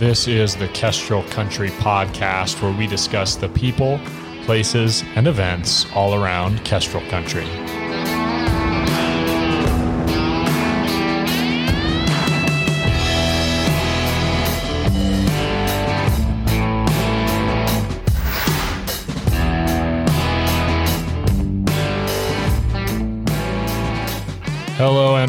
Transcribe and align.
This 0.00 0.26
is 0.26 0.56
the 0.56 0.68
Kestrel 0.68 1.22
Country 1.24 1.68
podcast 1.68 2.62
where 2.62 2.72
we 2.72 2.86
discuss 2.86 3.36
the 3.36 3.50
people, 3.50 4.00
places, 4.46 5.04
and 5.14 5.26
events 5.26 5.84
all 5.94 6.14
around 6.14 6.64
Kestrel 6.64 7.06
Country. 7.10 7.44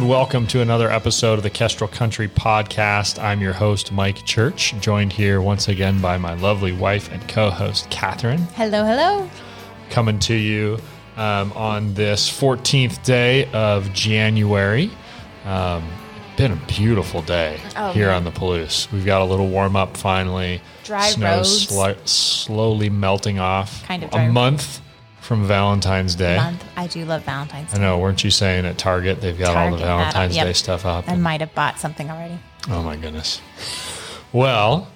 And 0.01 0.09
welcome 0.09 0.47
to 0.47 0.61
another 0.61 0.89
episode 0.89 1.33
of 1.37 1.43
the 1.43 1.49
Kestrel 1.49 1.87
Country 1.87 2.27
Podcast. 2.27 3.21
I'm 3.21 3.39
your 3.39 3.53
host, 3.53 3.91
Mike 3.91 4.25
Church, 4.25 4.73
joined 4.79 5.13
here 5.13 5.41
once 5.41 5.67
again 5.67 6.01
by 6.01 6.17
my 6.17 6.33
lovely 6.33 6.71
wife 6.71 7.11
and 7.11 7.27
co 7.29 7.51
host, 7.51 7.87
Catherine. 7.91 8.39
Hello, 8.55 8.83
hello. 8.83 9.29
Coming 9.91 10.17
to 10.19 10.33
you 10.33 10.79
um, 11.17 11.51
on 11.53 11.93
this 11.93 12.29
14th 12.31 13.03
day 13.03 13.45
of 13.51 13.93
January. 13.93 14.89
Um, 15.45 15.87
been 16.35 16.53
a 16.53 16.61
beautiful 16.67 17.21
day 17.21 17.59
Oh, 17.75 17.91
here 17.91 18.07
man. 18.07 18.15
on 18.17 18.23
the 18.23 18.31
Palouse. 18.31 18.91
We've 18.91 19.05
got 19.05 19.21
a 19.21 19.25
little 19.25 19.49
warm 19.49 19.75
up 19.75 19.97
finally. 19.97 20.61
Dry 20.83 21.09
Snow 21.09 21.37
roads. 21.37 21.67
sli- 21.67 22.07
slowly 22.07 22.89
melting 22.89 23.37
off. 23.37 23.83
Kind 23.85 24.03
of 24.03 24.13
a 24.13 24.29
month 24.31 24.81
from 25.21 25.45
Valentine's 25.45 26.15
Day. 26.15 26.35
Month. 26.35 26.65
I 26.75 26.87
do 26.87 27.05
love 27.05 27.23
Valentine's 27.23 27.73
I 27.73 27.77
Day. 27.77 27.83
know, 27.83 27.99
weren't 27.99 28.23
you 28.23 28.31
saying 28.31 28.65
at 28.65 28.77
Target 28.77 29.21
they've 29.21 29.37
got 29.37 29.55
all 29.55 29.71
the 29.71 29.77
Target 29.77 29.79
had 29.79 29.97
Valentine's 29.99 30.35
yep. 30.35 30.47
Day 30.47 30.53
stuff 30.53 30.85
up? 30.85 31.07
I 31.07 31.15
might 31.15 31.41
have 31.41 31.53
bought 31.55 31.79
something 31.79 32.09
already. 32.09 32.39
Oh 32.69 32.83
my 32.83 32.95
goodness. 32.95 33.41
Well, 34.33 34.87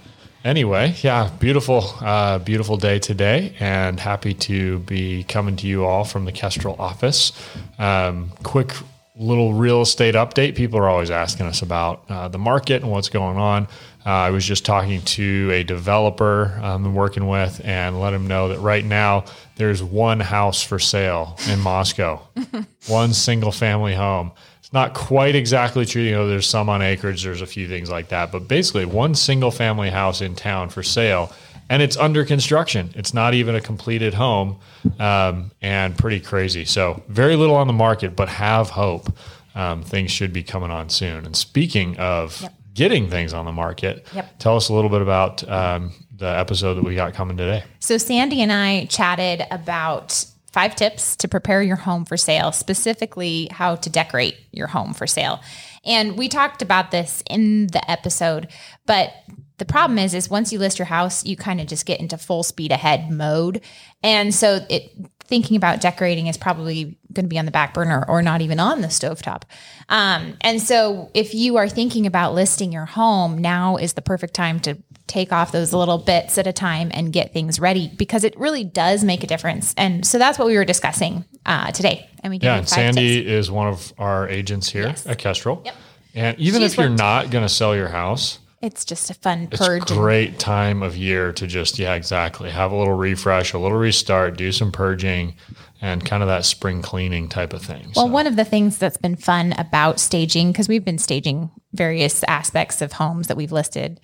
anyway, 0.44 0.96
yeah, 1.02 1.30
beautiful, 1.40 1.84
uh, 2.02 2.40
beautiful 2.40 2.78
day 2.78 3.00
today, 3.00 3.56
and 3.60 4.00
happy 4.00 4.34
to 4.34 4.80
be 4.80 5.24
coming 5.24 5.56
to 5.58 5.68
you 5.68 5.86
all 5.86 6.04
from 6.04 6.26
the 6.26 6.32
Kestrel 6.32 6.76
office. 6.80 7.32
Um, 7.78 8.32
quick 8.44 8.74
little 9.18 9.54
real 9.54 9.82
estate 9.82 10.16
update. 10.16 10.56
People 10.56 10.80
are 10.80 10.90
always 10.90 11.12
asking 11.12 11.46
us 11.46 11.62
about 11.62 12.04
uh, 12.10 12.28
the 12.28 12.38
market 12.38 12.82
and 12.82 12.92
what's 12.92 13.10
going 13.10 13.38
on. 13.38 13.68
Uh, 14.06 14.10
I 14.10 14.30
was 14.30 14.46
just 14.46 14.66
talking 14.66 15.02
to 15.02 15.50
a 15.52 15.64
developer 15.64 16.60
um, 16.62 16.86
I'm 16.86 16.94
working 16.94 17.28
with 17.28 17.60
and 17.64 18.00
let 18.00 18.14
him 18.14 18.28
know 18.28 18.50
that 18.50 18.60
right 18.60 18.86
now 18.86 19.26
there's 19.56 19.82
one 19.82 20.20
house 20.20 20.62
for 20.62 20.78
sale 20.78 21.38
in 21.50 21.60
Moscow, 21.60 22.22
one 22.88 23.14
single 23.14 23.52
family 23.52 23.96
home. 23.96 24.32
It's 24.60 24.74
not 24.74 24.94
quite 24.94 25.36
exactly 25.36 25.86
true. 25.86 26.04
You 26.04 26.12
know, 26.12 26.28
there's 26.28 26.48
some 26.48 26.70
on 26.70 26.82
acreage, 26.82 27.24
there's 27.24 27.42
a 27.42 27.48
few 27.48 27.68
things 27.68 27.90
like 27.90 28.10
that, 28.10 28.32
but 28.32 28.48
basically 28.48 28.86
one 28.86 29.16
single 29.16 29.52
family 29.52 29.90
house 29.90 30.22
in 30.22 30.36
town 30.36 30.70
for 30.70 30.84
sale, 30.84 31.32
and 31.70 31.82
it's 31.82 31.98
under 31.98 32.24
construction. 32.26 32.92
It's 32.96 33.14
not 33.14 33.34
even 33.34 33.56
a 33.56 33.62
completed 33.62 34.14
home, 34.14 34.60
um, 35.00 35.52
and 35.62 35.98
pretty 35.98 36.20
crazy. 36.20 36.66
So 36.66 37.04
very 37.08 37.36
little 37.36 37.56
on 37.56 37.68
the 37.68 37.74
market, 37.74 38.16
but 38.16 38.30
have 38.30 38.70
hope. 38.72 39.12
Um, 39.56 39.84
things 39.84 40.12
should 40.12 40.34
be 40.34 40.44
coming 40.44 40.70
on 40.70 40.90
soon. 40.90 41.26
And 41.26 41.36
speaking 41.36 41.96
of 41.98 42.42
Yep. 42.42 42.54
getting 42.74 43.10
things 43.10 43.34
on 43.34 43.46
the 43.46 43.54
market, 43.54 44.06
Yep. 44.14 44.38
tell 44.40 44.58
us 44.58 44.68
a 44.70 44.74
little 44.74 44.90
bit 44.90 45.02
about 45.02 45.48
um, 45.50 45.94
the 46.18 46.28
episode 46.28 46.74
that 46.76 46.84
we 46.84 46.94
got 46.96 47.14
coming 47.14 47.38
today. 47.38 47.64
So 47.80 47.98
Sandy 47.98 48.42
and 48.42 48.52
I 48.52 48.86
chatted 48.86 49.44
about 49.52 50.26
five 50.52 50.76
tips 50.76 51.16
to 51.18 51.28
prepare 51.28 51.62
your 51.62 51.76
home 51.78 52.04
for 52.06 52.16
sale, 52.18 52.52
specifically 52.52 53.48
how 53.52 53.76
to 53.76 53.90
decorate 53.90 54.36
your 54.52 54.68
home 54.68 54.94
for 54.94 55.08
sale. 55.08 55.42
And 55.86 56.18
we 56.18 56.28
talked 56.30 56.62
about 56.62 56.92
this 56.92 57.24
in 57.30 57.68
the 57.68 57.90
episode, 57.92 58.48
but 58.86 59.14
the 59.58 59.66
problem 59.66 59.98
is 60.00 60.14
is 60.14 60.30
once 60.30 60.52
you 60.52 60.60
list 60.60 60.80
your 60.80 60.86
house, 60.88 61.26
you 61.26 61.36
kind 61.38 61.62
of 61.62 61.68
just 61.68 61.86
get 61.86 62.00
into 62.00 62.18
full 62.18 62.44
speed 62.44 62.72
ahead 62.72 63.10
mode. 63.12 63.62
And 64.04 64.34
so 64.34 64.66
it 64.70 64.92
thinking 65.28 65.58
about 65.58 65.82
decorating 65.82 66.28
is 66.28 66.38
probably 66.38 66.98
going 67.12 67.26
to 67.26 67.30
be 67.30 67.40
on 67.40 67.46
the 67.46 67.52
back 67.52 67.74
burner 67.74 68.06
or 68.08 68.22
not 68.22 68.42
even 68.42 68.60
on 68.60 68.82
the 68.82 68.88
stovetop. 68.90 69.42
Um, 69.90 70.38
and 70.42 70.62
so 70.62 71.10
if 71.16 71.34
you 71.34 71.58
are 71.58 71.68
thinking 71.68 72.06
about 72.06 72.36
listing 72.36 72.72
your 72.72 72.86
home, 72.86 73.40
now 73.40 73.78
is 73.78 73.94
the 73.94 74.04
perfect 74.04 74.36
time 74.36 74.60
to 74.62 74.78
take 75.08 75.32
off 75.32 75.52
those 75.52 75.74
little 75.74 75.98
bits 75.98 76.38
at 76.38 76.46
a 76.46 76.54
time 76.54 76.92
and 76.94 77.12
get 77.12 77.34
things 77.34 77.60
ready 77.60 77.92
because 77.96 78.24
it 78.24 78.38
really 78.40 78.64
does 78.64 79.04
make 79.04 79.24
a 79.24 79.28
difference. 79.28 79.74
And 79.78 80.06
so 80.06 80.20
that's 80.20 80.38
what 80.38 80.48
we 80.48 80.58
were 80.58 80.66
discussing 80.66 81.26
uh, 81.46 81.72
today. 81.72 82.08
And 82.24 82.32
we 82.32 82.38
Yeah, 82.38 82.58
and 82.58 82.70
Sandy 82.70 83.22
tips. 83.24 83.30
is 83.30 83.52
one 83.52 83.68
of 83.68 83.94
our 83.98 84.28
agents 84.30 84.70
here 84.70 84.84
Yes. 84.88 85.08
at 85.08 85.18
Kestrel. 85.18 85.62
Yep. 85.66 85.76
And 86.16 86.40
even 86.40 86.62
She's 86.62 86.74
if 86.74 86.78
you're 86.80 86.90
not 86.90 87.30
going 87.32 87.44
to 87.44 87.50
sell 87.50 87.76
your 87.76 87.90
house, 87.90 88.40
It's 88.66 88.84
just 88.84 89.10
a 89.10 89.14
fun 89.14 89.48
it's 89.52 89.66
purge. 89.66 89.92
a 89.92 89.94
great 89.94 90.40
time 90.40 90.82
of 90.82 90.98
year 90.98 91.32
to 91.34 91.46
just 91.48 91.78
yeah 91.78 91.94
exactly 91.94 92.50
have 92.50 92.72
a 92.72 92.76
little 92.76 92.96
refresh 92.96 93.54
a 93.54 93.60
little 93.60 93.78
restart 93.78 94.38
do 94.38 94.52
some 94.52 94.72
purging 94.72 95.36
and 95.82 96.04
kind 96.04 96.24
of 96.24 96.28
that 96.28 96.46
spring 96.46 96.82
cleaning 96.82 97.30
type 97.30 97.54
of 97.54 97.62
thing 97.62 97.92
Well, 97.96 98.08
So, 98.08 98.12
one 98.12 98.26
of 98.28 98.36
the 98.38 98.46
things 98.46 98.78
that's 98.78 98.98
been 98.98 99.16
fun 99.16 99.54
about 99.58 100.00
staging, 100.00 100.52
because 100.52 100.68
we've 100.68 100.84
been 100.86 100.98
staging 100.98 101.52
various 101.74 102.24
aspects 102.24 102.82
of 102.82 102.94
homes 102.94 103.28
that 103.28 103.38
we've 103.38 103.52
listed 103.52 104.00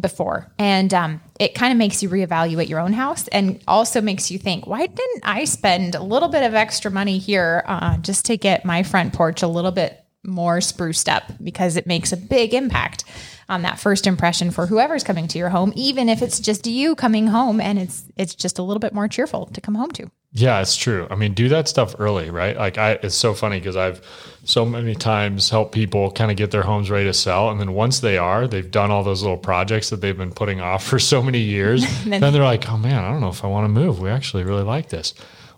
before, 0.00 0.50
and 0.58 0.92
um, 0.92 1.20
it 1.38 1.54
kind 1.54 1.72
of 1.72 1.78
makes 1.78 2.02
you 2.02 2.08
reevaluate 2.08 2.68
your 2.68 2.80
own 2.80 2.92
house 2.92 3.28
and 3.28 3.62
also 3.68 4.00
makes 4.00 4.30
you 4.30 4.38
think, 4.38 4.66
why 4.66 4.86
didn't 4.86 5.22
I 5.22 5.44
spend 5.44 5.94
a 5.94 6.02
little 6.02 6.28
bit 6.28 6.42
of 6.42 6.54
extra 6.54 6.90
money 6.90 7.18
here 7.18 7.62
uh, 7.66 7.98
just 7.98 8.24
to 8.26 8.36
get 8.36 8.64
my 8.64 8.82
front 8.82 9.12
porch 9.12 9.42
a 9.42 9.48
little 9.48 9.72
bit 9.72 10.04
more 10.24 10.60
spruced 10.60 11.08
up? 11.08 11.24
Because 11.42 11.76
it 11.76 11.86
makes 11.86 12.12
a 12.12 12.16
big 12.16 12.54
impact 12.54 13.04
on 13.48 13.62
that 13.62 13.78
first 13.78 14.06
impression 14.06 14.50
for 14.50 14.66
whoever's 14.66 15.04
coming 15.04 15.28
to 15.28 15.38
your 15.38 15.50
home, 15.50 15.72
even 15.76 16.08
if 16.08 16.22
it's 16.22 16.40
just 16.40 16.66
you 16.66 16.94
coming 16.94 17.26
home 17.28 17.60
and 17.60 17.78
it's 17.78 18.04
it's 18.16 18.34
just 18.34 18.58
a 18.58 18.62
little 18.62 18.80
bit 18.80 18.94
more 18.94 19.08
cheerful 19.08 19.46
to 19.46 19.60
come 19.60 19.74
home 19.74 19.90
to. 19.92 20.10
yeah 20.32 20.60
it's 20.60 20.76
true. 20.76 21.06
I 21.10 21.14
mean 21.16 21.34
do 21.34 21.48
that 21.50 21.68
stuff 21.68 21.94
early 21.98 22.30
right? 22.30 22.56
Like 22.56 22.78
i 22.78 22.92
it's 23.02 23.14
so 23.14 23.34
funny 23.34 23.58
because 23.58 23.76
i've 23.76 24.00
so 24.44 24.64
many 24.64 24.94
times 24.94 25.48
helped 25.50 25.72
people 25.72 26.10
kind 26.10 26.30
of 26.30 26.36
get 26.36 26.50
their 26.50 26.62
homes 26.62 26.90
ready 26.90 27.06
to 27.06 27.14
sell 27.14 27.50
and 27.50 27.58
then 27.60 27.72
once 27.72 28.00
they 28.00 28.18
are 28.18 28.46
they've 28.46 28.70
done 28.70 28.90
all 28.90 29.02
those 29.02 29.22
little 29.22 29.38
projects 29.38 29.90
that 29.90 30.00
they've 30.00 30.18
been 30.18 30.32
putting 30.32 30.60
off 30.60 30.84
for 30.90 30.98
so 30.98 31.22
many 31.22 31.38
years. 31.40 31.84
Then 32.04 32.20
they're 32.32 32.42
like 32.42 32.68
oh 32.70 32.76
man 32.78 33.04
i 33.04 33.10
don't 33.10 33.20
know 33.20 33.28
if 33.28 33.44
i 33.44 33.46
want 33.46 33.64
to 33.64 33.68
move. 33.68 34.00
We 34.00 34.10
actually 34.10 34.44
really 34.44 34.62
like 34.64 34.88
this 34.88 35.14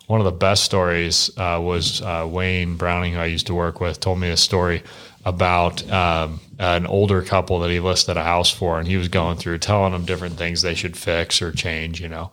one 0.07 0.21
of 0.21 0.25
the 0.25 0.31
best 0.31 0.63
stories 0.63 1.29
uh, 1.37 1.59
was 1.61 2.01
uh, 2.01 2.25
Wayne 2.29 2.75
Browning, 2.75 3.13
who 3.13 3.19
I 3.19 3.25
used 3.25 3.47
to 3.47 3.53
work 3.53 3.79
with, 3.79 3.99
told 3.99 4.19
me 4.19 4.29
a 4.29 4.37
story 4.37 4.83
about 5.25 5.89
um, 5.91 6.39
an 6.57 6.87
older 6.87 7.21
couple 7.21 7.59
that 7.59 7.69
he 7.69 7.81
listed 7.81 8.15
a 8.15 8.23
house 8.23 8.49
for, 8.49 8.79
and 8.79 8.87
he 8.87 8.95
was 8.95 9.09
going 9.09 9.37
through 9.37 9.57
telling 9.57 9.91
them 9.91 10.05
different 10.05 10.37
things 10.37 10.61
they 10.61 10.75
should 10.75 10.95
fix 10.95 11.41
or 11.41 11.51
change, 11.51 11.99
you 12.01 12.07
know. 12.07 12.31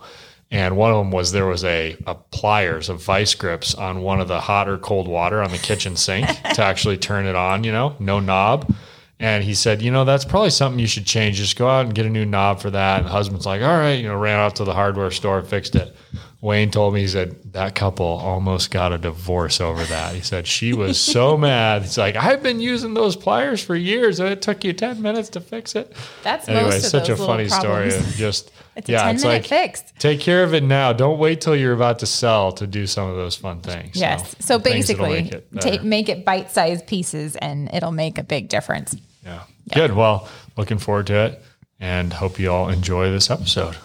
And 0.53 0.77
one 0.77 0.93
of 0.93 0.99
them 0.99 1.11
was 1.11 1.33
there 1.33 1.47
was 1.47 1.65
a, 1.65 1.97
a 2.07 2.15
pliers 2.15 2.89
of 2.89 3.03
vice 3.03 3.35
grips 3.35 3.75
on 3.75 4.03
one 4.03 4.21
of 4.21 4.29
the 4.29 4.41
hot 4.41 4.69
or 4.69 4.79
cold 4.79 5.09
water 5.09 5.43
on 5.43 5.51
the 5.51 5.59
kitchen 5.59 5.97
sink 5.97 6.29
to 6.55 6.63
actually 6.63 6.97
turn 6.97 7.27
it 7.27 7.35
on, 7.35 7.65
you 7.65 7.73
know, 7.73 7.97
no 7.99 8.21
knob. 8.21 8.73
And 9.19 9.43
he 9.43 9.55
said, 9.55 9.83
you 9.83 9.91
know, 9.91 10.05
that's 10.05 10.25
probably 10.25 10.51
something 10.51 10.79
you 10.79 10.87
should 10.87 11.07
change. 11.07 11.39
Just 11.39 11.57
go 11.57 11.69
out 11.69 11.87
and 11.87 11.95
get 11.95 12.07
a 12.07 12.11
new 12.11 12.25
knob 12.25 12.61
for 12.61 12.71
that. 12.71 12.99
And 12.99 13.07
the 13.07 13.11
husband's 13.11 13.47
like, 13.47 13.63
all 13.63 13.79
right, 13.79 13.95
you 13.95 14.07
know, 14.07 14.17
ran 14.17 14.39
out 14.39 14.57
to 14.57 14.65
the 14.65 14.75
hardware 14.75 15.11
store, 15.11 15.43
fixed 15.43 15.75
it. 15.75 15.97
Wayne 16.45 16.71
told 16.71 16.93
me, 16.93 17.01
he 17.01 17.09
said, 17.09 17.55
that 17.55 17.75
couple 17.75 18.05
almost 18.05 18.71
got 18.71 18.93
a 18.93 18.99
divorce 18.99 19.63
over 19.63 19.83
that. 19.85 20.15
He 20.15 20.21
said, 20.21 20.47
she 20.47 20.75
was 20.75 21.01
so 21.01 21.39
mad. 21.39 21.81
He's 21.81 21.97
like, 21.97 22.17
I've 22.17 22.43
been 22.43 22.61
using 22.61 22.93
those 22.93 23.17
pliers 23.17 23.65
for 23.65 23.75
years 23.75 24.21
and 24.21 24.29
it 24.29 24.43
took 24.43 24.63
you 24.63 24.75
10 24.75 25.01
minutes 25.01 25.31
to 25.31 25.41
fix 25.41 25.75
it. 25.75 25.97
That's 26.23 26.47
Anyway, 26.47 26.65
most 26.65 26.85
of 26.85 26.91
such 26.91 27.09
a 27.09 27.17
funny 27.17 27.49
story. 27.49 27.89
Just, 28.17 28.53
It's 28.77 28.91
a 28.91 28.93
yeah, 28.93 29.05
10 29.05 29.15
it's 29.15 29.25
minute 29.25 29.37
like, 29.37 29.47
fix. 29.47 29.85
take 29.99 30.21
care 30.21 30.45
of 30.45 30.53
it 30.53 30.63
now. 30.65 30.93
Don't 30.93 31.19
wait 31.19 31.41
till 31.41 31.57
you're 31.57 31.73
about 31.73 32.01
to 32.01 32.07
sell 32.07 32.53
to 32.53 32.67
do 32.67 32.87
some 32.87 33.09
of 33.09 33.17
those 33.17 33.37
fun 33.37 33.61
things. 33.61 33.97
Yes. 33.97 34.35
So, 34.41 34.59
that'll 34.59 34.71
basically, 34.71 35.23
make 35.23 35.33
it 35.33 35.51
better. 35.51 35.71
take, 35.71 35.83
make 35.83 36.09
it 36.11 36.27
bite 36.27 36.51
sized 36.51 36.87
pieces 36.87 37.37
and 37.37 37.73
it'll 37.73 37.91
make 37.93 38.19
a 38.19 38.23
big 38.23 38.51
difference. 38.51 38.95
Yeah. 39.25 39.45
Good. 39.73 39.93
Well, 39.93 40.29
looking 40.59 40.77
forward 40.77 41.07
to 41.07 41.15
it 41.25 41.43
and 41.81 42.13
hope 42.13 42.39
you 42.39 42.53
all 42.53 42.69
enjoy 42.69 43.11
this 43.11 43.31
episode. 43.31 43.77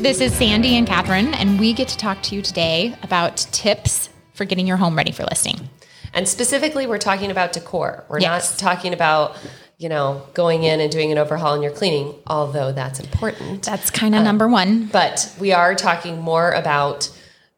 This 0.00 0.22
is 0.22 0.34
Sandy 0.34 0.76
and 0.76 0.86
Catherine, 0.86 1.34
and 1.34 1.60
we 1.60 1.74
get 1.74 1.88
to 1.88 1.96
talk 1.98 2.22
to 2.22 2.34
you 2.34 2.40
today 2.40 2.96
about 3.02 3.36
tips 3.52 4.08
for 4.32 4.46
getting 4.46 4.66
your 4.66 4.78
home 4.78 4.96
ready 4.96 5.12
for 5.12 5.24
listing. 5.24 5.68
And 6.14 6.26
specifically, 6.26 6.86
we're 6.86 6.96
talking 6.96 7.30
about 7.30 7.52
decor. 7.52 8.04
We're 8.08 8.20
Yes. 8.20 8.50
not 8.52 8.58
talking 8.58 8.94
about, 8.94 9.36
you 9.76 9.90
know, 9.90 10.22
going 10.32 10.62
in 10.62 10.80
and 10.80 10.90
doing 10.90 11.12
an 11.12 11.18
overhaul 11.18 11.52
in 11.54 11.60
your 11.62 11.70
cleaning, 11.72 12.14
although 12.26 12.72
that's 12.72 12.98
important. 12.98 13.64
That's 13.64 13.90
kind 13.90 14.14
of 14.14 14.24
number 14.24 14.48
one. 14.48 14.86
But 14.90 15.32
we 15.38 15.52
are 15.52 15.74
talking 15.74 16.18
more 16.18 16.50
about 16.52 17.10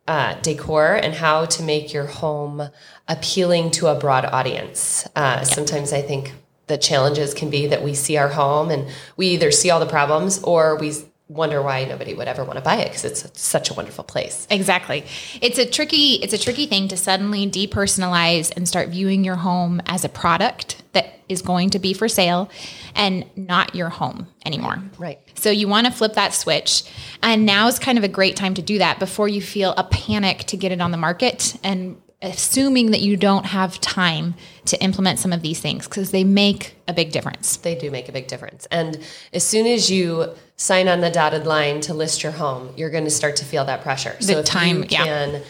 uh, 0.08 0.34
decor 0.42 0.94
and 0.96 1.14
how 1.14 1.44
to 1.44 1.62
make 1.62 1.92
your 1.92 2.06
home 2.06 2.68
appealing 3.06 3.70
to 3.70 3.86
a 3.86 3.94
broad 3.94 4.24
audience. 4.24 5.06
Uh, 5.14 5.44
Sometimes 5.44 5.92
I 5.92 6.02
think 6.02 6.32
the 6.66 6.76
challenges 6.76 7.34
can 7.34 7.50
be 7.50 7.68
that 7.68 7.84
we 7.84 7.94
see 7.94 8.16
our 8.16 8.28
home 8.30 8.70
and 8.72 8.88
we 9.16 9.28
either 9.28 9.52
see 9.52 9.70
all 9.70 9.78
the 9.78 9.86
problems 9.86 10.42
or 10.42 10.76
we 10.76 10.92
wonder 11.32 11.62
why 11.62 11.84
nobody 11.84 12.14
would 12.14 12.29
ever 12.29 12.44
want 12.44 12.56
to 12.56 12.62
buy 12.62 12.76
it 12.76 12.88
because 12.88 13.05
it's 13.05 13.40
such 13.40 13.70
a 13.70 13.75
wonderful 13.75 14.05
place. 14.05 14.46
Exactly. 14.50 15.05
It's 15.40 15.58
a 15.58 15.67
tricky 15.67 16.14
it's 16.17 16.32
a 16.32 16.38
tricky 16.38 16.67
thing 16.67 16.88
to 16.88 16.96
suddenly 16.96 17.50
depersonalize 17.50 18.52
and 18.56 18.69
start 18.69 18.88
viewing 18.90 19.25
your 19.25 19.37
home 19.37 19.81
as 19.87 20.05
a 20.05 20.08
product 20.08 20.82
that 20.93 21.20
is 21.29 21.40
going 21.43 21.70
to 21.70 21.79
be 21.79 21.94
for 21.94 22.08
sale 22.08 22.50
and 22.94 23.25
not 23.37 23.75
your 23.75 23.88
home 23.88 24.26
anymore. 24.44 24.82
Right. 24.99 25.19
So 25.34 25.50
you 25.50 25.69
want 25.69 25.87
to 25.87 25.93
flip 25.93 26.14
that 26.14 26.34
switch 26.34 26.84
and 27.23 27.46
now 27.46 27.67
is 27.69 27.79
kind 27.79 27.96
of 27.96 28.05
a 28.05 28.08
great 28.08 28.37
time 28.37 28.55
to 28.55 28.62
do 28.62 28.79
that 28.79 28.99
before 28.99 29.29
you 29.29 29.40
feel 29.40 29.73
a 29.76 29.84
panic 29.84 30.40
to 30.44 30.56
get 30.56 30.73
it 30.73 30.81
on 30.81 30.90
the 30.90 30.99
market 30.99 31.56
and 31.64 31.96
assuming 32.22 32.92
that 32.92 33.00
you 33.00 33.16
don't 33.16 33.46
have 33.46 33.80
time 33.80 34.34
to 34.66 34.80
implement 34.82 35.19
some 35.19 35.32
of 35.32 35.42
these 35.42 35.60
things 35.60 35.88
because 35.88 36.12
they 36.12 36.24
make 36.24 36.76
a 36.86 36.92
big 36.92 37.10
difference. 37.10 37.56
They 37.56 37.74
do 37.74 37.90
make 37.90 38.08
a 38.08 38.12
big 38.12 38.28
difference. 38.28 38.66
And 38.70 38.98
as 39.32 39.44
soon 39.44 39.66
as 39.66 39.90
you 39.90 40.34
sign 40.56 40.88
on 40.88 41.00
the 41.00 41.10
dotted 41.10 41.46
line 41.46 41.80
to 41.82 41.94
list 41.94 42.22
your 42.22 42.32
home, 42.32 42.72
you're 42.76 42.90
going 42.90 43.04
to 43.04 43.10
start 43.10 43.36
to 43.36 43.44
feel 43.44 43.64
that 43.64 43.82
pressure. 43.82 44.14
The 44.19 44.24
so 44.24 44.38
if 44.38 44.44
time, 44.46 44.78
you 44.78 44.86
yeah. 44.90 45.04
can 45.04 45.42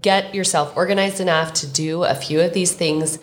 get 0.00 0.34
yourself 0.34 0.76
organized 0.76 1.20
enough 1.20 1.54
to 1.54 1.66
do 1.66 2.02
a 2.04 2.14
few 2.14 2.40
of 2.40 2.52
these 2.52 2.72
things 2.72 3.18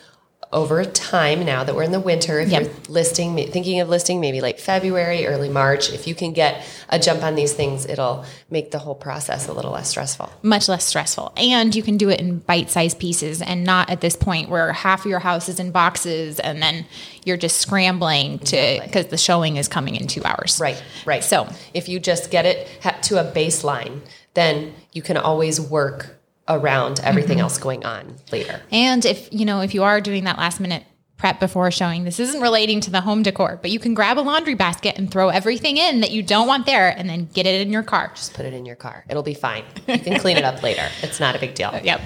over 0.54 0.84
time 0.84 1.46
now 1.46 1.64
that 1.64 1.76
we're 1.76 1.84
in 1.84 1.92
the 1.92 2.00
winter 2.00 2.40
if 2.40 2.50
Yep. 2.50 2.62
you're 2.62 2.72
listing 2.90 3.36
thinking 3.52 3.80
of 3.80 3.90
listing 3.90 4.20
maybe 4.20 4.42
late 4.42 4.60
february 4.60 5.26
early 5.26 5.50
march 5.50 5.92
if 5.92 6.08
you 6.08 6.14
can 6.16 6.34
get 6.34 6.66
a 6.90 7.00
jump 7.00 7.24
on 7.24 7.36
these 7.36 7.54
things 7.54 7.86
it'll 7.86 8.26
make 8.50 8.72
the 8.72 8.80
whole 8.80 8.96
process 8.96 9.48
a 9.48 9.54
little 9.54 9.72
less 9.72 9.90
stressful 9.90 10.30
much 10.42 10.68
less 10.68 10.84
stressful. 10.84 11.32
And 11.38 11.74
you 11.76 11.84
can 11.84 11.98
do 11.98 12.10
it 12.10 12.20
in 12.20 12.40
bite 12.40 12.70
sized 12.70 13.00
pieces 13.00 13.42
and 13.42 13.64
not 13.64 13.90
at 13.90 14.02
this 14.02 14.16
point 14.16 14.50
where 14.50 14.74
half 14.74 15.06
of 15.06 15.10
your 15.10 15.20
house 15.20 15.48
is 15.50 15.60
in 15.60 15.72
boxes 15.72 16.40
and 16.40 16.62
then 16.62 16.86
you're 17.24 17.38
just 17.38 17.58
scrambling 17.58 18.40
to 18.40 18.82
because 18.84 19.08
the 19.08 19.18
showing 19.18 19.58
is 19.58 19.68
coming 19.68 19.96
in 19.96 20.08
two 20.08 20.24
hours. 20.24 20.60
right 20.60 20.82
right 21.06 21.24
So 21.24 21.48
if 21.74 21.88
you 21.88 22.00
just 22.00 22.32
get 22.32 22.46
it 22.46 22.68
to 23.04 23.20
a 23.20 23.32
baseline 23.32 24.02
then 24.34 24.74
you 24.94 25.02
can 25.02 25.18
always 25.18 25.60
work 25.62 26.21
around 26.56 27.00
everything 27.04 27.38
Mm-hmm. 27.38 27.44
else 27.44 27.58
going 27.58 27.86
on 27.86 28.16
later 28.32 28.62
And 28.72 29.06
if 29.06 29.30
you 29.32 29.46
know, 29.46 29.62
if 29.62 29.74
you 29.74 29.84
are 29.84 30.02
doing 30.02 30.24
that 30.26 30.38
last 30.38 30.60
minute 30.60 30.84
prep 31.18 31.40
before 31.40 31.70
showing, 31.70 32.04
this 32.04 32.20
isn't 32.20 32.42
relating 32.42 32.82
to 32.82 32.90
the 32.90 33.00
home 33.02 33.22
decor, 33.22 33.60
but 33.62 33.70
you 33.70 33.78
can 33.80 33.94
grab 33.94 34.18
a 34.18 34.22
laundry 34.22 34.56
basket 34.56 34.98
and 34.98 35.12
throw 35.12 35.30
everything 35.30 35.78
in 35.78 36.02
that 36.02 36.10
you 36.12 36.24
don't 36.24 36.48
want 36.48 36.66
there 36.66 36.90
and 36.90 37.08
then 37.08 37.26
get 37.34 37.46
it 37.46 37.62
in 37.62 37.72
your 37.72 37.84
car. 37.84 38.12
just 38.16 38.34
put 38.34 38.44
it 38.46 38.54
in 38.54 38.66
your 38.66 38.76
car 38.76 39.06
it'll 39.10 39.22
be 39.24 39.36
fine 39.36 39.64
you 39.88 40.00
can 40.00 40.20
clean 40.20 40.36
it 40.38 40.44
up 40.44 40.64
later 40.68 40.88
it's 41.04 41.20
not 41.20 41.36
a 41.36 41.40
big 41.40 41.54
deal 41.54 41.72
Yep. 41.84 42.02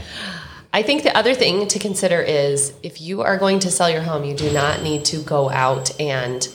I 0.73 0.83
think 0.83 1.03
the 1.03 1.17
other 1.17 1.33
thing 1.33 1.67
to 1.69 1.79
consider 1.79 2.19
is 2.19 2.73
if 2.83 2.99
you 2.99 3.21
are 3.21 3.37
going 3.37 3.59
to 3.59 3.71
sell 3.71 3.89
your 3.89 4.01
home, 4.01 4.25
you 4.25 4.35
do 4.35 4.51
not 4.51 4.81
need 4.83 5.05
to 5.05 5.21
go 5.23 5.49
out 5.49 5.97
and 6.01 6.45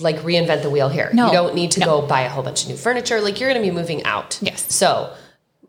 like 0.00 0.16
reinvent 0.18 0.62
the 0.62 0.68
wheel 0.68 0.90
here. 0.90 1.08
No. 1.14 1.26
You 1.28 1.32
don't 1.32 1.54
need 1.54 1.70
to 1.72 1.80
No. 1.80 1.86
go 1.86 2.06
buy 2.06 2.20
a 2.20 2.28
whole 2.28 2.42
bunch 2.42 2.64
of 2.64 2.68
new 2.68 2.76
furniture. 2.76 3.22
Like 3.22 3.40
you're 3.40 3.50
going 3.50 3.62
to 3.62 3.66
be 3.66 3.74
moving 3.74 4.04
out. 4.04 4.38
Yes. 4.42 4.70
So 4.74 5.14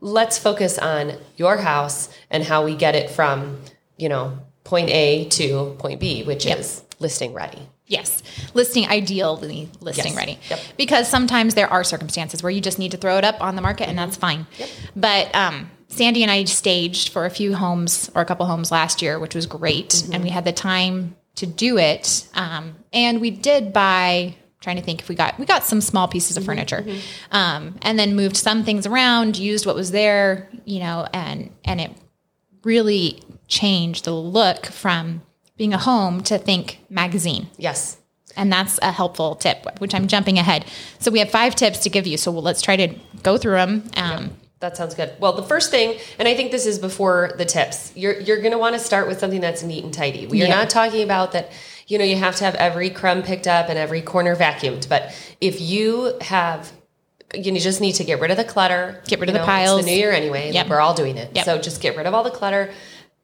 let's 0.01 0.37
focus 0.37 0.77
on 0.77 1.13
your 1.37 1.57
house 1.57 2.09
and 2.29 2.43
how 2.43 2.63
we 2.65 2.75
get 2.75 2.95
it 2.95 3.09
from, 3.09 3.59
you 3.97 4.09
know, 4.09 4.37
point 4.63 4.89
A 4.89 5.25
to 5.29 5.75
point 5.79 5.99
B, 5.99 6.23
which 6.23 6.45
is 6.45 6.83
listing 6.99 7.33
ready. 7.33 7.59
Yes, 7.87 8.21
listing 8.53 8.87
ideally 8.87 9.67
listing 9.81 10.13
Yes. 10.13 10.15
ready. 10.15 10.37
Yep. 10.49 10.59
Because 10.77 11.07
sometimes 11.07 11.55
there 11.55 11.67
are 11.67 11.83
circumstances 11.83 12.43
where 12.43 12.51
you 12.51 12.61
just 12.61 12.77
need 12.77 12.91
to 12.91 12.97
throw 12.97 13.17
it 13.17 13.23
up 13.23 13.41
on 13.41 13.55
the 13.55 13.63
market 13.63 13.89
and 13.89 13.97
that's 13.97 14.15
fine. 14.15 14.45
But 14.95 15.33
um, 15.33 15.71
Sandy 15.87 16.21
and 16.21 16.31
I 16.31 16.43
staged 16.43 17.09
for 17.09 17.25
a 17.25 17.31
few 17.31 17.55
homes 17.55 18.11
or 18.13 18.21
a 18.21 18.25
couple 18.25 18.45
homes 18.45 18.71
last 18.71 19.01
year, 19.01 19.17
which 19.17 19.33
was 19.33 19.47
great, 19.47 20.07
and 20.13 20.21
we 20.23 20.29
had 20.29 20.45
the 20.45 20.51
time 20.51 21.15
to 21.35 21.47
do 21.47 21.79
it. 21.79 22.27
Um, 22.35 22.75
and 22.93 23.19
we 23.19 23.31
did 23.31 23.73
buy. 23.73 24.35
Trying 24.61 24.75
to 24.75 24.81
think 24.81 24.99
if 25.01 25.07
we 25.07 25.15
got 25.15 25.39
we 25.39 25.45
got 25.45 25.63
some 25.63 25.79
small 25.79 26.07
pieces 26.09 26.35
of 26.35 26.43
furniture, 26.43 26.85
um, 27.31 27.77
and 27.81 27.97
then 27.97 28.15
moved 28.15 28.35
some 28.35 28.65
things 28.65 28.85
around, 28.85 29.37
used 29.37 29.65
what 29.65 29.73
was 29.75 29.91
there, 29.91 30.49
you 30.65 30.79
know, 30.79 31.07
and 31.13 31.49
and 31.63 31.79
it 31.79 31.91
really 32.65 33.23
changed 33.47 34.03
the 34.05 34.11
look 34.13 34.65
from 34.65 35.21
being 35.55 35.73
a 35.73 35.77
home 35.77 36.21
to 36.23 36.37
think 36.37 36.79
magazine. 36.89 37.47
Yes. 37.57 37.97
And 38.35 38.51
that's 38.51 38.79
a 38.81 38.91
helpful 38.91 39.35
tip, 39.35 39.65
which 39.79 39.93
I'm 39.95 40.07
jumping 40.07 40.37
ahead. 40.37 40.65
So 40.99 41.09
we 41.09 41.19
have 41.19 41.29
five 41.31 41.55
tips 41.55 41.79
to 41.79 41.89
give 41.89 42.05
you. 42.05 42.15
So 42.17 42.31
let's 42.31 42.61
try 42.61 42.75
to 42.75 42.95
go 43.23 43.37
through 43.37 43.53
them. 43.55 43.83
Um, 43.97 44.31
That 44.59 44.75
sounds 44.77 44.93
good. 44.93 45.13
Well, 45.19 45.33
the 45.33 45.43
first 45.43 45.71
thing, 45.71 45.97
and 46.19 46.27
I 46.27 46.35
think 46.35 46.51
this 46.51 46.65
is 46.65 46.79
before 46.79 47.31
the 47.37 47.45
tips, 47.45 47.91
you're 47.95 48.19
you're 48.19 48.39
going 48.39 48.51
to 48.51 48.57
want 48.57 48.73
to 48.73 48.79
start 48.79 49.07
with 49.07 49.19
something 49.19 49.39
that's 49.41 49.63
neat 49.63 49.83
and 49.85 49.93
tidy. 49.93 50.27
We 50.27 50.41
are 50.43 50.47
Yeah. 50.47 50.55
not 50.55 50.69
talking 50.69 51.01
about 51.01 51.31
that. 51.31 51.51
You 51.89 51.97
know, 51.97 52.05
you 52.05 52.15
have 52.15 52.35
to 52.37 52.45
have 52.45 52.55
every 52.55 52.89
crumb 52.89 53.23
picked 53.23 53.47
up 53.47 53.67
and 53.67 53.77
every 53.77 54.01
corner 54.01 54.35
vacuumed. 54.35 54.87
But 54.87 55.13
if 55.41 55.59
you 55.59 56.17
have, 56.21 56.71
you 57.33 57.59
just 57.59 57.81
need 57.81 57.93
to 57.93 58.03
get 58.03 58.21
rid 58.21 58.31
of 58.31 58.37
the 58.37 58.43
clutter. 58.45 59.01
Get 59.07 59.19
rid 59.19 59.27
of 59.29 59.33
You 59.33 59.39
the 59.39 59.45
know, 59.45 59.45
piles. 59.45 59.79
It's 59.79 59.87
the 59.87 59.91
new 59.93 59.97
year 59.99 60.11
anyway. 60.11 60.51
Yep. 60.51 60.69
We're 60.69 60.79
all 60.79 60.93
doing 60.93 61.17
it. 61.17 61.35
Yep. 61.35 61.45
So 61.45 61.57
just 61.59 61.81
get 61.81 61.97
rid 61.97 62.05
of 62.05 62.13
all 62.13 62.23
the 62.23 62.31
clutter. 62.31 62.71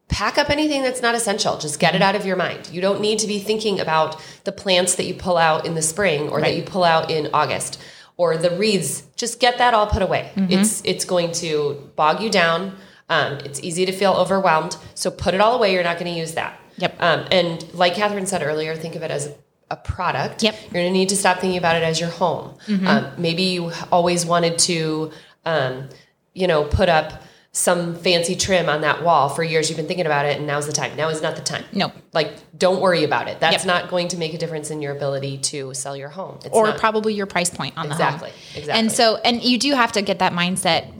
Pack 0.07 0.37
up 0.37 0.49
anything 0.49 0.83
that's 0.83 1.01
not 1.01 1.15
essential. 1.15 1.57
Just 1.57 1.79
get 1.79 1.95
it 1.95 2.01
out 2.01 2.15
of 2.15 2.25
your 2.25 2.35
mind. 2.35 2.69
You 2.71 2.81
don't 2.81 3.01
need 3.01 3.19
to 3.19 3.27
be 3.27 3.39
thinking 3.39 3.79
about 3.79 4.21
the 4.43 4.51
plants 4.51 4.95
that 4.95 5.05
you 5.05 5.13
pull 5.13 5.37
out 5.37 5.65
in 5.65 5.75
the 5.75 5.81
spring 5.81 6.29
or 6.29 6.41
that 6.41 6.55
you 6.55 6.63
pull 6.63 6.83
out 6.83 7.09
in 7.09 7.29
August 7.33 7.81
or 8.17 8.37
the 8.37 8.51
wreaths. 8.51 9.03
Just 9.15 9.39
get 9.39 9.57
that 9.59 9.73
all 9.73 9.87
put 9.87 10.01
away. 10.01 10.31
Mm-hmm. 10.35 10.53
It's 10.53 10.81
it's 10.85 11.05
going 11.05 11.31
to 11.33 11.91
bog 11.95 12.21
you 12.21 12.29
down. 12.29 12.75
Um, 13.09 13.39
it's 13.45 13.59
easy 13.61 13.85
to 13.85 13.91
feel 13.91 14.13
overwhelmed. 14.13 14.77
So 14.95 15.11
put 15.11 15.33
it 15.33 15.41
all 15.41 15.55
away. 15.55 15.73
You're 15.73 15.83
not 15.83 15.99
going 15.99 16.11
to 16.11 16.17
use 16.17 16.33
that. 16.33 16.59
Yep. 16.77 17.01
Um, 17.01 17.25
and 17.31 17.73
like 17.73 17.95
Catherine 17.95 18.25
said 18.25 18.43
earlier, 18.43 18.75
think 18.75 18.95
of 18.95 19.03
it 19.03 19.11
as 19.11 19.27
a, 19.27 19.35
a 19.71 19.75
product. 19.75 20.43
Yep. 20.43 20.53
Mm-hmm. 20.53 20.63
You're 20.75 20.83
going 20.83 20.93
to 20.93 20.99
need 20.99 21.09
to 21.09 21.15
stop 21.17 21.39
thinking 21.39 21.57
about 21.57 21.75
it 21.75 21.83
as 21.83 21.99
your 21.99 22.09
home. 22.09 22.57
Um, 22.85 23.07
maybe 23.17 23.43
you 23.43 23.71
always 23.91 24.25
wanted 24.25 24.57
to, 24.59 25.11
um, 25.45 25.89
you 26.33 26.47
know, 26.47 26.63
put 26.65 26.89
up 26.89 27.23
some 27.51 27.95
fancy 27.95 28.35
trim 28.35 28.67
on 28.67 28.81
that 28.81 29.01
wall 29.01 29.29
for 29.29 29.41
years. 29.41 29.69
You've 29.69 29.77
been 29.77 29.87
thinking 29.87 30.05
about 30.05 30.25
it, 30.25 30.37
and 30.37 30.45
now's 30.45 30.67
the 30.67 30.73
time. 30.73 30.97
Now 30.97 31.07
is 31.07 31.21
not 31.21 31.37
the 31.37 31.41
time. 31.41 31.63
No. 31.71 31.89
Like, 32.11 32.33
don't 32.57 32.81
worry 32.81 33.05
about 33.05 33.29
it. 33.29 33.39
That's 33.39 33.63
Yep. 33.63 33.65
not 33.65 33.89
going 33.89 34.09
to 34.09 34.17
make 34.17 34.33
a 34.33 34.37
difference 34.37 34.71
in 34.71 34.81
your 34.81 34.93
ability 34.93 35.37
to 35.37 35.73
sell 35.73 35.95
your 35.95 36.09
home. 36.09 36.37
It's 36.43 36.49
or 36.53 36.67
not. 36.67 36.79
probably 36.79 37.13
your 37.13 37.27
price 37.27 37.49
point 37.49 37.77
on 37.77 37.87
the 37.87 37.95
home. 37.95 38.13
Exactly, 38.13 38.31
exactly. 38.55 38.73
And 38.81 38.91
so, 38.91 39.15
and 39.23 39.41
you 39.41 39.57
do 39.57 39.73
have 39.73 39.93
to 39.93 40.01
get 40.01 40.19
that 40.19 40.33
mindset 40.33 40.91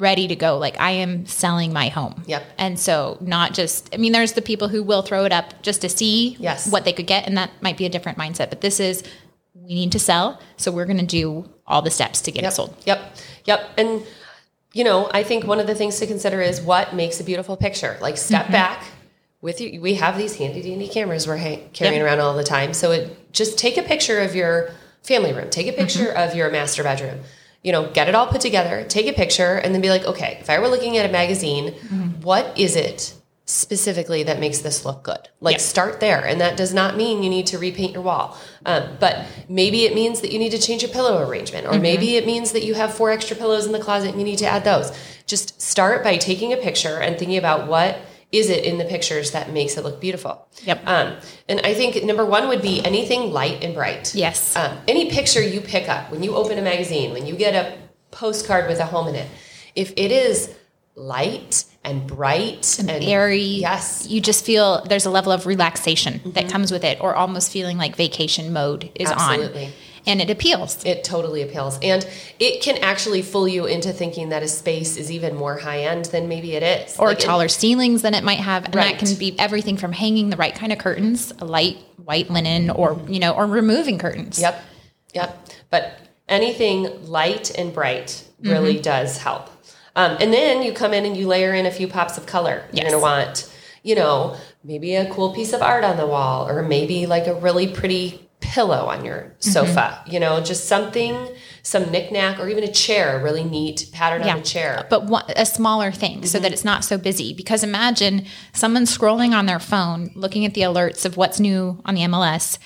ready 0.00 0.26
to 0.28 0.34
go. 0.36 0.58
Like 0.58 0.78
I 0.80 0.92
am 0.92 1.26
selling 1.26 1.72
my 1.72 1.88
home. 1.88 2.22
Yep. 2.26 2.42
And 2.58 2.78
so 2.80 3.18
not 3.20 3.54
just, 3.54 3.94
I 3.94 3.98
mean, 3.98 4.12
there's 4.12 4.32
the 4.32 4.42
people 4.42 4.68
who 4.68 4.82
will 4.82 5.02
throw 5.02 5.24
it 5.24 5.32
up 5.32 5.62
just 5.62 5.82
to 5.82 5.88
see 5.88 6.36
Yes. 6.40 6.70
what 6.70 6.84
they 6.84 6.92
could 6.92 7.06
get. 7.06 7.26
And 7.26 7.36
that 7.36 7.50
might 7.60 7.76
be 7.76 7.86
a 7.86 7.88
different 7.88 8.18
mindset, 8.18 8.48
but 8.50 8.60
this 8.62 8.80
is, 8.80 9.02
we 9.54 9.74
need 9.74 9.92
to 9.92 9.98
sell. 9.98 10.40
So 10.56 10.72
we're 10.72 10.86
going 10.86 10.98
to 10.98 11.06
do 11.06 11.48
all 11.66 11.82
the 11.82 11.90
steps 11.90 12.22
to 12.22 12.32
get 12.32 12.42
Yep. 12.42 12.52
it 12.52 12.54
sold. 12.54 12.76
Yep. 12.86 13.16
Yep. 13.44 13.70
And 13.78 14.02
you 14.72 14.84
know, 14.84 15.10
I 15.12 15.24
think 15.24 15.44
one 15.46 15.58
of 15.58 15.66
the 15.66 15.74
things 15.74 15.98
to 15.98 16.06
consider 16.06 16.40
is 16.40 16.60
what 16.60 16.94
makes 16.94 17.18
a 17.20 17.24
beautiful 17.24 17.56
picture. 17.56 17.98
Like 18.00 18.16
step 18.16 18.44
Mm-hmm. 18.44 18.52
back 18.52 18.84
with 19.42 19.60
you. 19.60 19.80
We 19.80 19.94
have 19.94 20.16
these 20.16 20.36
handy 20.36 20.62
dandy 20.62 20.86
cameras 20.86 21.26
we're 21.26 21.38
ha- 21.38 21.60
carrying 21.72 21.96
Yep. 22.00 22.06
around 22.06 22.20
all 22.20 22.34
the 22.36 22.44
time. 22.44 22.72
So 22.74 22.92
it 22.92 23.32
just 23.32 23.58
take 23.58 23.76
a 23.76 23.82
picture 23.82 24.20
of 24.20 24.34
your 24.36 24.70
family 25.02 25.32
room. 25.32 25.50
Take 25.50 25.66
a 25.66 25.72
picture 25.72 26.06
Mm-hmm. 26.06 26.22
of 26.30 26.36
your 26.36 26.50
master 26.50 26.82
bedroom. 26.84 27.20
You 27.62 27.72
know, 27.72 27.90
get 27.90 28.08
it 28.08 28.14
all 28.14 28.26
put 28.26 28.40
together. 28.40 28.84
Take 28.88 29.06
a 29.06 29.12
picture, 29.12 29.56
and 29.56 29.74
then 29.74 29.82
be 29.82 29.90
like, 29.90 30.04
okay, 30.04 30.38
if 30.40 30.48
I 30.48 30.58
were 30.58 30.68
looking 30.68 30.96
at 30.96 31.08
a 31.08 31.12
magazine, 31.12 31.72
Mm-hmm. 31.72 32.22
what 32.22 32.58
is 32.58 32.74
it 32.76 33.14
specifically 33.44 34.22
that 34.22 34.38
makes 34.40 34.58
this 34.58 34.84
look 34.84 35.02
good? 35.02 35.28
Like 35.40 35.54
Yep. 35.54 35.60
start 35.60 36.00
there, 36.00 36.24
and 36.24 36.40
that 36.40 36.56
does 36.56 36.72
not 36.72 36.96
mean 36.96 37.22
you 37.22 37.28
need 37.28 37.46
to 37.48 37.58
repaint 37.58 37.92
your 37.94 38.02
wall. 38.02 38.38
Um, 38.64 38.96
but 38.98 39.26
maybe 39.48 39.84
it 39.84 39.94
means 39.94 40.20
that 40.22 40.32
you 40.32 40.38
need 40.38 40.52
to 40.52 40.58
change 40.58 40.82
your 40.82 40.90
pillow 40.90 41.26
arrangement, 41.28 41.66
or 41.66 41.78
maybe 41.78 42.16
it 42.16 42.24
means 42.26 42.52
that 42.52 42.64
you 42.64 42.74
have 42.74 42.94
four 42.94 43.10
extra 43.10 43.36
pillows 43.36 43.66
in 43.66 43.72
the 43.72 43.78
closet 43.80 44.10
and 44.10 44.18
you 44.20 44.24
need 44.24 44.38
to 44.38 44.46
add 44.46 44.64
those. 44.64 44.92
Just 45.26 45.60
start 45.60 46.02
by 46.02 46.16
taking 46.16 46.52
a 46.52 46.56
picture 46.56 46.98
and 47.00 47.18
thinking 47.18 47.36
about 47.38 47.66
what 47.68 47.98
is 48.32 48.48
it 48.48 48.64
in 48.64 48.78
the 48.78 48.84
pictures 48.84 49.32
that 49.32 49.52
makes 49.52 49.76
it 49.76 49.82
look 49.84 50.00
beautiful. 50.00 50.46
Yep. 50.62 50.86
Um, 50.86 51.16
and 51.48 51.60
I 51.64 51.74
think 51.74 52.02
number 52.04 52.24
one 52.24 52.48
would 52.48 52.62
be 52.62 52.84
anything 52.84 53.32
light 53.32 53.64
and 53.64 53.74
bright. 53.74 54.14
Yes. 54.14 54.54
Um, 54.54 54.78
any 54.86 55.10
picture 55.10 55.42
you 55.42 55.60
pick 55.60 55.88
up 55.88 56.10
when 56.12 56.22
you 56.22 56.36
open 56.36 56.56
a 56.58 56.62
magazine, 56.62 57.12
when 57.12 57.26
you 57.26 57.34
get 57.34 57.54
a 57.54 57.76
postcard 58.12 58.68
with 58.68 58.78
a 58.78 58.86
home 58.86 59.08
in 59.08 59.16
it, 59.16 59.28
if 59.74 59.92
it 59.96 60.12
is 60.12 60.54
light 60.94 61.64
and 61.82 62.06
bright 62.06 62.78
and, 62.78 62.90
airy. 62.90 63.40
yes, 63.40 64.06
You 64.08 64.20
just 64.20 64.44
feel 64.44 64.84
there's 64.84 65.06
a 65.06 65.10
level 65.10 65.32
of 65.32 65.46
relaxation 65.46 66.20
that 66.34 66.48
comes 66.50 66.70
with 66.70 66.84
it, 66.84 67.00
or 67.00 67.14
almost 67.14 67.50
feeling 67.50 67.78
like 67.78 67.96
vacation 67.96 68.52
mode 68.52 68.90
is 68.94 69.10
Absolutely. 69.10 69.66
on. 69.66 69.72
And 70.10 70.20
it 70.20 70.28
appeals. 70.30 70.82
It 70.84 71.04
totally 71.04 71.42
appeals. 71.42 71.78
And 71.82 72.06
it 72.38 72.62
can 72.62 72.76
actually 72.78 73.22
fool 73.22 73.46
you 73.46 73.66
into 73.66 73.92
thinking 73.92 74.30
that 74.30 74.42
a 74.42 74.48
space 74.48 74.96
is 74.96 75.10
even 75.10 75.36
more 75.36 75.56
high 75.58 75.82
end 75.84 76.06
than 76.06 76.28
maybe 76.28 76.54
it 76.54 76.62
is. 76.62 76.98
or 76.98 77.08
Like, 77.08 77.20
it- 77.20 77.24
taller 77.24 77.48
ceilings 77.48 78.02
than 78.02 78.14
it 78.14 78.24
might 78.24 78.40
have 78.40 78.64
and 78.64 78.74
Right. 78.74 78.98
that 78.98 79.06
can 79.06 79.14
be 79.16 79.34
everything 79.38 79.76
from 79.76 79.92
hanging 79.92 80.30
the 80.30 80.36
right 80.36 80.54
kind 80.54 80.72
of 80.72 80.78
curtains 80.78 81.32
a 81.38 81.44
light 81.44 81.78
white 82.04 82.28
linen 82.30 82.70
or 82.70 82.98
you 83.08 83.20
know 83.20 83.32
or 83.32 83.46
removing 83.46 83.98
curtains 83.98 84.40
Yep. 84.40 84.64
Yep. 85.14 85.48
But 85.70 85.98
anything 86.28 87.06
light 87.06 87.50
and 87.58 87.72
bright 87.72 88.24
really 88.42 88.74
Mm-hmm. 88.74 88.82
does 88.82 89.18
help. 89.18 89.48
Um, 89.96 90.16
and 90.20 90.32
then 90.32 90.62
you 90.62 90.72
come 90.72 90.92
in 90.94 91.04
and 91.04 91.16
you 91.16 91.26
layer 91.28 91.52
in 91.52 91.66
a 91.66 91.70
few 91.70 91.86
pops 91.88 92.16
of 92.16 92.24
color. 92.26 92.62
You're 92.72 92.82
going 92.88 92.92
to 92.94 92.98
want, 92.98 93.48
you 93.82 93.94
know, 93.94 94.36
maybe 94.64 94.94
a 94.94 95.10
cool 95.12 95.32
piece 95.34 95.52
of 95.52 95.62
art 95.62 95.84
on 95.84 95.96
the 95.96 96.06
wall 96.06 96.48
or 96.48 96.62
maybe 96.62 97.06
like 97.06 97.26
a 97.26 97.34
really 97.34 97.66
pretty 97.68 98.28
pillow 98.40 98.86
on 98.86 99.04
your 99.04 99.34
Mm-hmm. 99.40 99.50
sofa, 99.52 100.02
you 100.06 100.20
know, 100.20 100.40
just 100.42 100.66
something 100.66 101.16
some 101.62 101.90
knickknack 101.90 102.38
or 102.38 102.48
even 102.48 102.64
a 102.64 102.72
chair, 102.72 103.18
a 103.18 103.22
really 103.22 103.44
neat 103.44 103.86
pattern 103.92 104.22
Yeah. 104.22 104.34
on 104.34 104.40
a 104.40 104.42
chair. 104.42 104.86
but 104.90 105.04
one, 105.06 105.24
a 105.36 105.44
smaller 105.46 105.90
thing 105.92 106.24
so 106.26 106.38
that 106.38 106.52
it's 106.52 106.64
not 106.64 106.84
so 106.84 106.96
busy. 106.98 107.32
Because 107.34 107.62
imagine 107.62 108.26
someone 108.52 108.84
scrolling 108.84 109.32
on 109.32 109.46
their 109.46 109.58
phone, 109.60 110.10
looking 110.14 110.44
at 110.46 110.54
the 110.54 110.62
alerts 110.62 111.04
of 111.04 111.16
what's 111.16 111.38
new 111.40 111.80
on 111.84 111.94
the 111.94 112.02
MLS. 112.02 112.58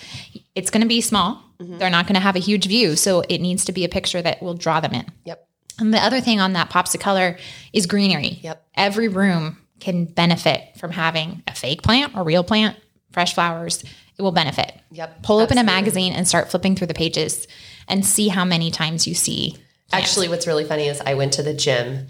It's 0.54 0.70
going 0.70 0.82
to 0.82 0.88
be 0.88 1.00
small. 1.00 1.42
They're 1.60 1.90
not 1.90 2.06
going 2.06 2.14
to 2.16 2.20
have 2.20 2.36
a 2.36 2.40
huge 2.40 2.66
view, 2.66 2.94
so 2.96 3.22
it 3.28 3.40
needs 3.40 3.64
to 3.66 3.72
be 3.72 3.84
a 3.84 3.88
picture 3.88 4.20
that 4.20 4.42
will 4.42 4.54
draw 4.54 4.80
them 4.80 4.92
in. 4.92 5.06
Yep. 5.24 5.48
And 5.78 5.94
the 5.94 5.98
other 5.98 6.20
thing 6.20 6.38
on 6.40 6.52
that 6.54 6.70
pops 6.70 6.94
of 6.94 7.00
color 7.00 7.36
is 7.72 7.86
greenery. 7.86 8.38
Yep. 8.42 8.64
Every 8.76 9.08
room 9.08 9.58
can 9.80 10.04
benefit 10.04 10.76
from 10.76 10.90
having 10.92 11.42
a 11.48 11.54
fake 11.54 11.82
plant 11.82 12.14
or 12.16 12.22
real 12.24 12.44
plant, 12.44 12.76
fresh 13.12 13.34
flowers. 13.34 13.82
It 14.18 14.22
will 14.22 14.32
benefit. 14.32 14.72
Yep, 14.92 15.22
Pull 15.22 15.40
open 15.40 15.58
a 15.58 15.64
magazine 15.64 16.12
and 16.12 16.26
start 16.28 16.50
flipping 16.50 16.76
through 16.76 16.86
the 16.86 16.94
pages 16.94 17.48
and 17.88 18.04
see 18.06 18.28
how 18.28 18.44
many 18.44 18.70
times 18.70 19.06
you 19.06 19.14
see. 19.14 19.56
Actually, 19.92 20.28
what's 20.28 20.46
really 20.46 20.64
funny 20.64 20.86
is 20.88 21.00
I 21.00 21.14
went 21.14 21.32
to 21.34 21.42
the 21.42 21.54
gym 21.54 22.06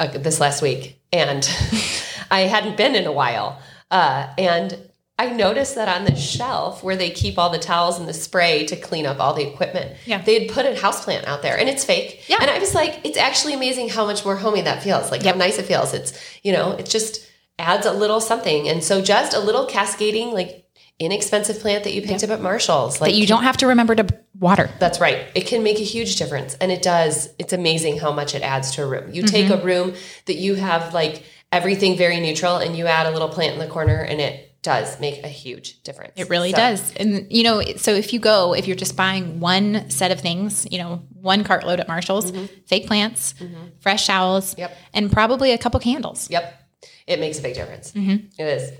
uh, 0.00 0.06
this 0.08 0.40
last 0.40 0.62
week 0.62 0.98
and 1.12 1.48
I 2.30 2.40
hadn't 2.40 2.76
been 2.76 2.94
in 2.94 3.06
a 3.06 3.12
while. 3.12 3.60
Uh, 3.90 4.28
and 4.38 4.76
I 5.18 5.28
noticed 5.30 5.76
that 5.76 5.88
on 5.88 6.04
the 6.04 6.16
shelf 6.16 6.82
where 6.82 6.96
they 6.96 7.10
keep 7.10 7.38
all 7.38 7.50
the 7.50 7.58
towels 7.58 8.00
and 8.00 8.08
the 8.08 8.12
spray 8.14 8.66
to 8.66 8.74
clean 8.76 9.06
up 9.06 9.20
all 9.20 9.34
the 9.34 9.46
equipment, 9.46 9.96
Yeah. 10.06 10.20
they 10.22 10.40
had 10.46 10.52
put 10.52 10.66
a 10.66 10.70
houseplant 10.72 11.24
out 11.26 11.42
there 11.42 11.56
and 11.56 11.68
it's 11.68 11.84
fake. 11.84 12.28
Yeah. 12.28 12.38
And 12.40 12.50
I 12.50 12.58
was 12.58 12.74
like, 12.74 13.00
it's 13.04 13.16
actually 13.18 13.54
amazing 13.54 13.90
how 13.90 14.04
much 14.06 14.24
more 14.24 14.36
homey 14.36 14.62
that 14.62 14.82
feels. 14.82 15.10
Like 15.12 15.22
Yep. 15.22 15.34
how 15.34 15.38
nice 15.38 15.58
it 15.58 15.66
feels. 15.66 15.94
It's, 15.94 16.18
you 16.42 16.52
know, 16.52 16.72
it 16.72 16.86
just 16.86 17.28
adds 17.58 17.86
a 17.86 17.92
little 17.92 18.20
something. 18.20 18.68
And 18.68 18.82
so 18.82 19.00
just 19.00 19.34
a 19.34 19.38
little 19.38 19.66
cascading, 19.66 20.32
like 20.32 20.63
inexpensive 20.98 21.58
plant 21.60 21.84
that 21.84 21.92
you 21.92 22.02
picked 22.02 22.22
up 22.24 22.30
at 22.30 22.40
Marshall's. 22.40 23.00
Like 23.00 23.10
That 23.12 23.16
you 23.18 23.26
don't 23.26 23.42
have 23.42 23.56
to 23.58 23.66
remember 23.66 23.94
to 23.96 24.06
water. 24.38 24.70
that's 24.78 25.00
right. 25.00 25.26
It 25.34 25.46
can 25.46 25.62
make 25.62 25.78
a 25.78 25.82
huge 25.84 26.16
difference. 26.16 26.54
And 26.54 26.70
it 26.70 26.82
does. 26.82 27.28
It's 27.38 27.52
amazing 27.52 27.98
how 27.98 28.12
much 28.12 28.34
it 28.34 28.42
adds 28.42 28.70
to 28.72 28.82
a 28.84 28.86
room. 28.86 29.12
You 29.12 29.22
take 29.22 29.46
Mm-hmm. 29.46 29.62
a 29.62 29.64
room 29.64 29.94
that 30.26 30.36
you 30.36 30.54
have 30.54 30.94
like 30.94 31.24
everything 31.52 31.96
very 31.96 32.20
neutral 32.20 32.56
and 32.56 32.76
you 32.76 32.86
add 32.86 33.06
a 33.06 33.10
little 33.10 33.28
plant 33.28 33.54
in 33.54 33.58
the 33.58 33.66
corner 33.66 34.00
and 34.00 34.20
it 34.20 34.50
does 34.62 34.98
make 34.98 35.22
a 35.22 35.28
huge 35.28 35.82
difference. 35.82 36.12
It 36.16 36.30
really 36.30 36.50
So, 36.52 36.56
does. 36.56 36.94
And 36.94 37.26
you 37.30 37.42
know, 37.42 37.60
so 37.76 37.92
if 37.92 38.12
you 38.12 38.18
go, 38.20 38.54
if 38.54 38.66
you're 38.66 38.76
just 38.76 38.96
buying 38.96 39.38
one 39.40 39.90
set 39.90 40.10
of 40.10 40.20
things, 40.20 40.66
you 40.70 40.78
know, 40.78 41.02
one 41.12 41.44
cartload 41.44 41.80
at 41.80 41.88
Marshall's, 41.88 42.32
fake 42.66 42.86
plants, 42.86 43.34
fresh 43.80 44.06
towels, 44.06 44.52
Mm-hmm. 44.52 44.60
Yep. 44.60 44.76
and 44.94 45.12
probably 45.12 45.52
a 45.52 45.58
couple 45.58 45.80
candles. 45.80 46.30
Yep. 46.30 46.60
It 47.06 47.20
makes 47.20 47.38
a 47.38 47.42
big 47.42 47.54
difference. 47.54 47.92
Mm-hmm. 47.92 48.26
It 48.40 48.44
is. 48.44 48.72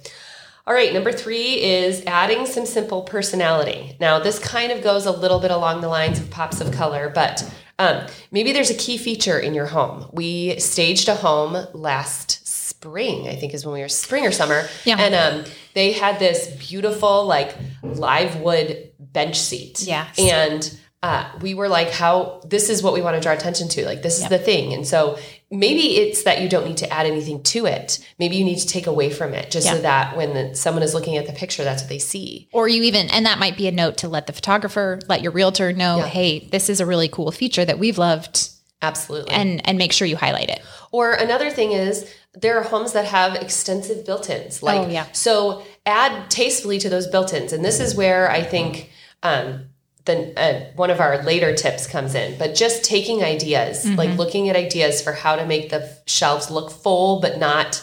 All 0.67 0.73
right, 0.73 0.95
number 0.95 1.13
three 1.13 1.63
is 1.63 2.03
adding 2.07 2.47
some 2.47 2.65
simple 2.65 3.03
personality. 3.03 3.97
Now, 4.01 4.19
this 4.19 4.39
kind 4.39 4.73
of 4.73 4.83
goes 4.83 5.05
a 5.05 5.13
little 5.13 5.39
bit 5.39 5.51
along 5.51 5.83
the 5.83 5.89
lines 5.89 6.19
of 6.19 6.31
pops 6.31 6.63
of 6.63 6.73
color, 6.73 7.13
but 7.15 7.55
um, 7.79 8.07
maybe 8.31 8.53
there's 8.53 8.71
a 8.71 8.75
key 8.75 8.97
feature 8.97 9.39
in 9.39 9.53
your 9.53 9.67
home. 9.67 10.09
We 10.11 10.59
staged 10.59 11.11
a 11.11 11.17
home 11.17 11.67
last 11.75 12.47
spring, 12.47 13.29
I 13.29 13.37
think 13.37 13.53
is 13.53 13.67
when 13.67 13.75
we 13.75 13.83
were 13.83 13.89
spring 13.89 14.25
or 14.25 14.33
summer. 14.33 14.67
Yeah. 14.87 14.97
And 14.99 15.15
um, 15.15 15.53
they 15.75 15.93
had 15.93 16.19
this 16.19 16.47
beautiful, 16.67 17.27
like, 17.27 17.55
live 17.83 18.41
wood 18.41 18.91
bench 18.99 19.39
seat. 19.39 19.83
Yes. 19.83 20.19
And 20.19 20.79
uh, 21.03 21.31
we 21.43 21.53
were 21.53 21.69
like, 21.69 21.91
how 21.91 22.41
this 22.47 22.71
is 22.71 22.83
what 22.83 22.95
we 22.95 23.03
want 23.03 23.17
to 23.17 23.21
draw 23.21 23.33
attention 23.33 23.69
to. 23.69 23.85
Like, 23.85 24.01
this 24.01 24.19
is 24.19 24.31
the 24.31 24.39
thing. 24.39 24.73
And 24.73 24.87
so 24.87 25.19
maybe 25.55 25.97
it's 25.97 26.25
that 26.25 26.43
you 26.43 26.49
don't 26.49 26.67
need 26.67 26.77
to 26.79 26.93
add 26.93 27.07
anything 27.07 27.43
to 27.45 27.67
it. 27.67 27.99
Maybe 28.19 28.37
you 28.37 28.45
need 28.45 28.59
to 28.59 28.67
take 28.67 28.87
away 28.87 29.11
from 29.11 29.33
it 29.35 29.51
just 29.51 29.67
so 29.69 29.79
that 29.81 30.17
when 30.17 30.35
the, 30.35 30.55
someone 30.55 30.83
is 30.83 30.93
looking 30.95 31.17
at 31.17 31.27
the 31.27 31.33
picture, 31.33 31.65
that's 31.65 31.83
what 31.83 31.89
they 31.89 31.99
see. 31.99 32.49
Or 32.53 32.69
you 32.69 32.83
even, 32.83 33.09
and 33.11 33.25
that 33.27 33.39
might 33.39 33.57
be 33.57 33.67
a 33.69 33.73
note 33.73 33.97
to 33.99 34.09
let 34.09 34.27
the 34.27 34.33
photographer, 34.33 35.01
let 35.09 35.23
your 35.23 35.33
realtor 35.33 35.73
know, 35.73 35.99
Yeah. 35.99 36.07
hey, 36.07 36.49
this 36.51 36.69
is 36.69 36.81
a 36.81 36.87
really 36.87 37.09
cool 37.09 37.31
feature 37.33 37.65
that 37.65 37.79
we've 37.79 37.99
loved, 37.99 38.51
Absolutely. 38.83 39.31
and 39.33 39.67
and 39.67 39.79
make 39.79 39.93
sure 39.93 40.07
you 40.07 40.17
highlight 40.17 40.51
it. 40.51 40.61
Or 40.93 41.13
another 41.15 41.51
thing 41.51 41.73
is 41.73 42.13
there 42.35 42.59
are 42.59 42.63
homes 42.65 42.93
that 42.93 43.07
have 43.07 43.35
extensive 43.37 44.05
built-ins. 44.05 44.63
Like 44.63 44.81
Oh, 44.89 44.91
yeah. 44.91 45.07
so 45.13 45.63
add 45.87 46.31
tastefully 46.31 46.79
to 46.81 46.89
those 46.91 47.07
built-ins. 47.07 47.53
And 47.53 47.65
this 47.65 47.81
is 47.81 47.95
where 47.95 48.31
I 48.31 48.43
think 48.43 48.91
um 49.23 49.67
the 50.07 50.39
uh, 50.39 50.71
one 50.77 50.91
of 50.91 51.01
our 51.01 51.23
later 51.23 51.55
tips 51.55 51.87
comes 51.87 52.15
in, 52.15 52.39
but 52.39 52.55
just 52.55 52.85
taking 52.85 53.23
ideas, 53.23 53.85
Mm-hmm. 53.85 53.97
like 53.97 54.19
looking 54.19 54.49
at 54.51 54.57
ideas 54.57 55.01
for 55.03 55.13
how 55.13 55.37
to 55.37 55.47
make 55.47 55.71
the 55.71 55.89
shelves 56.07 56.51
look 56.51 56.71
full 56.71 57.21
but 57.21 57.39
not 57.39 57.83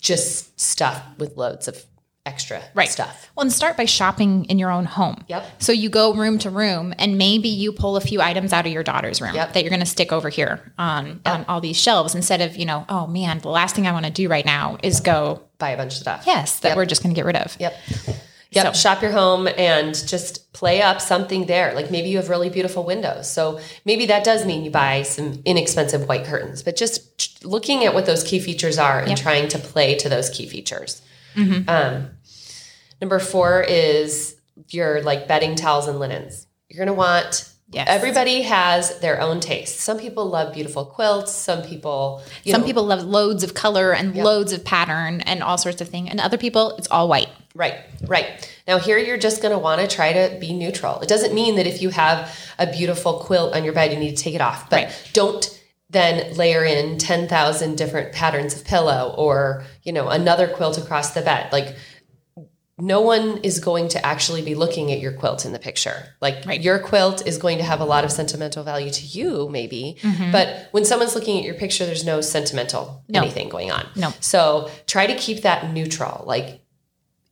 just 0.00 0.58
stuffed 0.60 1.18
with 1.18 1.36
loads 1.36 1.68
of 1.68 1.84
extra 2.24 2.60
stuff. 2.90 3.30
Well, 3.36 3.42
and 3.42 3.52
start 3.52 3.76
by 3.76 3.84
shopping 3.84 4.46
in 4.46 4.58
your 4.58 4.70
own 4.72 4.84
home. 4.84 5.24
Yep. 5.28 5.62
So 5.62 5.72
you 5.72 5.88
go 5.88 6.12
room 6.14 6.38
to 6.40 6.50
room, 6.50 6.92
and 6.98 7.18
maybe 7.18 7.48
you 7.48 7.70
pull 7.72 7.96
a 7.96 8.00
few 8.00 8.20
items 8.20 8.52
out 8.52 8.66
of 8.66 8.72
your 8.72 8.82
daughter's 8.82 9.20
room 9.20 9.34
Yep. 9.34 9.52
that 9.52 9.62
you're 9.62 9.70
going 9.70 9.80
to 9.80 9.86
stick 9.86 10.12
over 10.12 10.28
here 10.28 10.72
on 10.78 11.20
on 11.24 11.44
all 11.48 11.60
these 11.60 11.76
shelves 11.76 12.14
instead 12.14 12.40
of 12.40 12.56
you 12.56 12.64
know, 12.64 12.84
oh 12.88 13.06
man, 13.06 13.38
the 13.40 13.48
last 13.48 13.74
thing 13.76 13.86
I 13.86 13.92
want 13.92 14.06
to 14.06 14.10
do 14.12 14.28
right 14.28 14.44
now 14.44 14.78
is 14.82 15.00
go 15.00 15.42
Buy 15.58 15.70
a 15.70 15.76
bunch 15.76 15.92
of 15.94 16.00
stuff. 16.00 16.24
yes 16.26 16.60
that 16.60 16.68
Yep. 16.70 16.76
we're 16.76 16.86
just 16.86 17.02
going 17.02 17.14
to 17.14 17.18
get 17.18 17.24
rid 17.26 17.36
of. 17.36 17.56
Yep. 17.60 17.74
Yep. 18.64 18.74
So- 18.74 18.80
Shop 18.80 19.02
your 19.02 19.12
home 19.12 19.48
and 19.56 19.94
just 20.08 20.52
play 20.52 20.80
up 20.82 21.00
something 21.00 21.46
there. 21.46 21.74
Like 21.74 21.90
maybe 21.90 22.08
you 22.08 22.16
have 22.16 22.28
really 22.28 22.48
beautiful 22.50 22.82
windows. 22.84 23.30
So 23.30 23.60
maybe 23.84 24.06
that 24.06 24.24
does 24.24 24.44
mean 24.46 24.64
you 24.64 24.70
buy 24.70 25.02
some 25.02 25.42
inexpensive 25.44 26.08
white 26.08 26.24
curtains, 26.24 26.62
but 26.62 26.76
just 26.76 27.44
looking 27.44 27.84
at 27.84 27.94
what 27.94 28.06
those 28.06 28.24
key 28.24 28.38
features 28.40 28.78
are 28.78 28.98
and 29.00 29.10
Yep. 29.10 29.18
trying 29.18 29.48
to 29.48 29.58
play 29.58 29.94
to 29.96 30.08
those 30.08 30.30
key 30.30 30.46
features. 30.46 31.02
Mm-hmm. 31.34 31.68
Um, 31.68 32.10
number 33.00 33.18
four 33.18 33.62
is 33.68 34.36
your 34.70 35.02
like 35.02 35.28
bedding 35.28 35.54
towels 35.54 35.86
and 35.88 36.00
linens. 36.00 36.46
You're 36.68 36.78
going 36.78 36.86
to 36.88 36.94
want 36.94 37.50
Yes. 37.68 37.88
Everybody 37.90 38.42
has 38.42 39.00
their 39.00 39.20
own 39.20 39.40
taste. 39.40 39.80
Some 39.80 39.98
people 39.98 40.26
love 40.26 40.54
beautiful 40.54 40.84
quilts. 40.84 41.32
Some 41.32 41.62
people, 41.62 42.22
Some 42.46 42.60
know, 42.60 42.66
people 42.66 42.84
love 42.84 43.02
loads 43.02 43.42
of 43.42 43.54
color 43.54 43.92
and 43.92 44.14
loads 44.14 44.52
of 44.52 44.64
pattern 44.64 45.20
and 45.22 45.42
all 45.42 45.58
sorts 45.58 45.80
of 45.80 45.88
things, 45.88 46.08
and 46.10 46.20
other 46.20 46.38
people 46.38 46.76
it's 46.78 46.86
all 46.88 47.08
white. 47.08 47.28
Right, 47.56 47.74
right. 48.06 48.26
Now, 48.68 48.78
here 48.78 48.98
you're 48.98 49.18
just 49.18 49.42
going 49.42 49.52
to 49.52 49.58
want 49.58 49.80
to 49.80 49.88
try 49.88 50.12
to 50.12 50.38
be 50.38 50.52
neutral. 50.52 51.00
It 51.00 51.08
doesn't 51.08 51.34
mean 51.34 51.56
that 51.56 51.66
if 51.66 51.82
you 51.82 51.88
have 51.90 52.38
a 52.58 52.66
beautiful 52.70 53.14
quilt 53.14 53.54
on 53.54 53.64
your 53.64 53.72
bed, 53.72 53.92
you 53.92 53.98
need 53.98 54.16
to 54.16 54.22
take 54.22 54.34
it 54.34 54.40
off, 54.40 54.70
but 54.70 54.84
Right. 54.84 55.10
don't 55.12 55.52
then 55.88 56.34
layer 56.36 56.64
in 56.64 56.98
10,000 56.98 57.76
different 57.76 58.12
patterns 58.12 58.54
of 58.54 58.64
pillow 58.64 59.14
or, 59.16 59.64
you 59.84 59.92
know, 59.92 60.08
another 60.08 60.48
quilt 60.48 60.76
across 60.78 61.14
the 61.14 61.22
bed. 61.22 61.48
Like, 61.52 61.76
no 62.78 63.00
one 63.00 63.38
is 63.38 63.58
going 63.60 63.88
to 63.88 64.04
actually 64.04 64.42
be 64.42 64.54
looking 64.54 64.92
at 64.92 65.00
your 65.00 65.12
quilt 65.12 65.46
in 65.46 65.52
the 65.52 65.58
picture. 65.58 66.08
Like 66.20 66.44
Right. 66.44 66.60
your 66.60 66.78
quilt 66.78 67.26
is 67.26 67.38
going 67.38 67.56
to 67.58 67.64
have 67.64 67.80
a 67.80 67.84
lot 67.86 68.04
of 68.04 68.12
sentimental 68.12 68.64
value 68.64 68.90
to 68.90 69.02
you, 69.06 69.48
maybe. 69.50 69.96
Mm-hmm. 70.02 70.30
But 70.30 70.68
when 70.72 70.84
someone's 70.84 71.14
looking 71.14 71.38
at 71.38 71.44
your 71.44 71.54
picture, 71.54 71.86
there's 71.86 72.04
no 72.04 72.20
sentimental 72.20 73.02
No. 73.08 73.20
anything 73.22 73.48
going 73.48 73.70
on. 73.70 73.86
No. 73.96 74.12
So 74.20 74.70
try 74.86 75.06
to 75.06 75.14
keep 75.14 75.40
that 75.42 75.72
neutral. 75.72 76.24
Like 76.26 76.60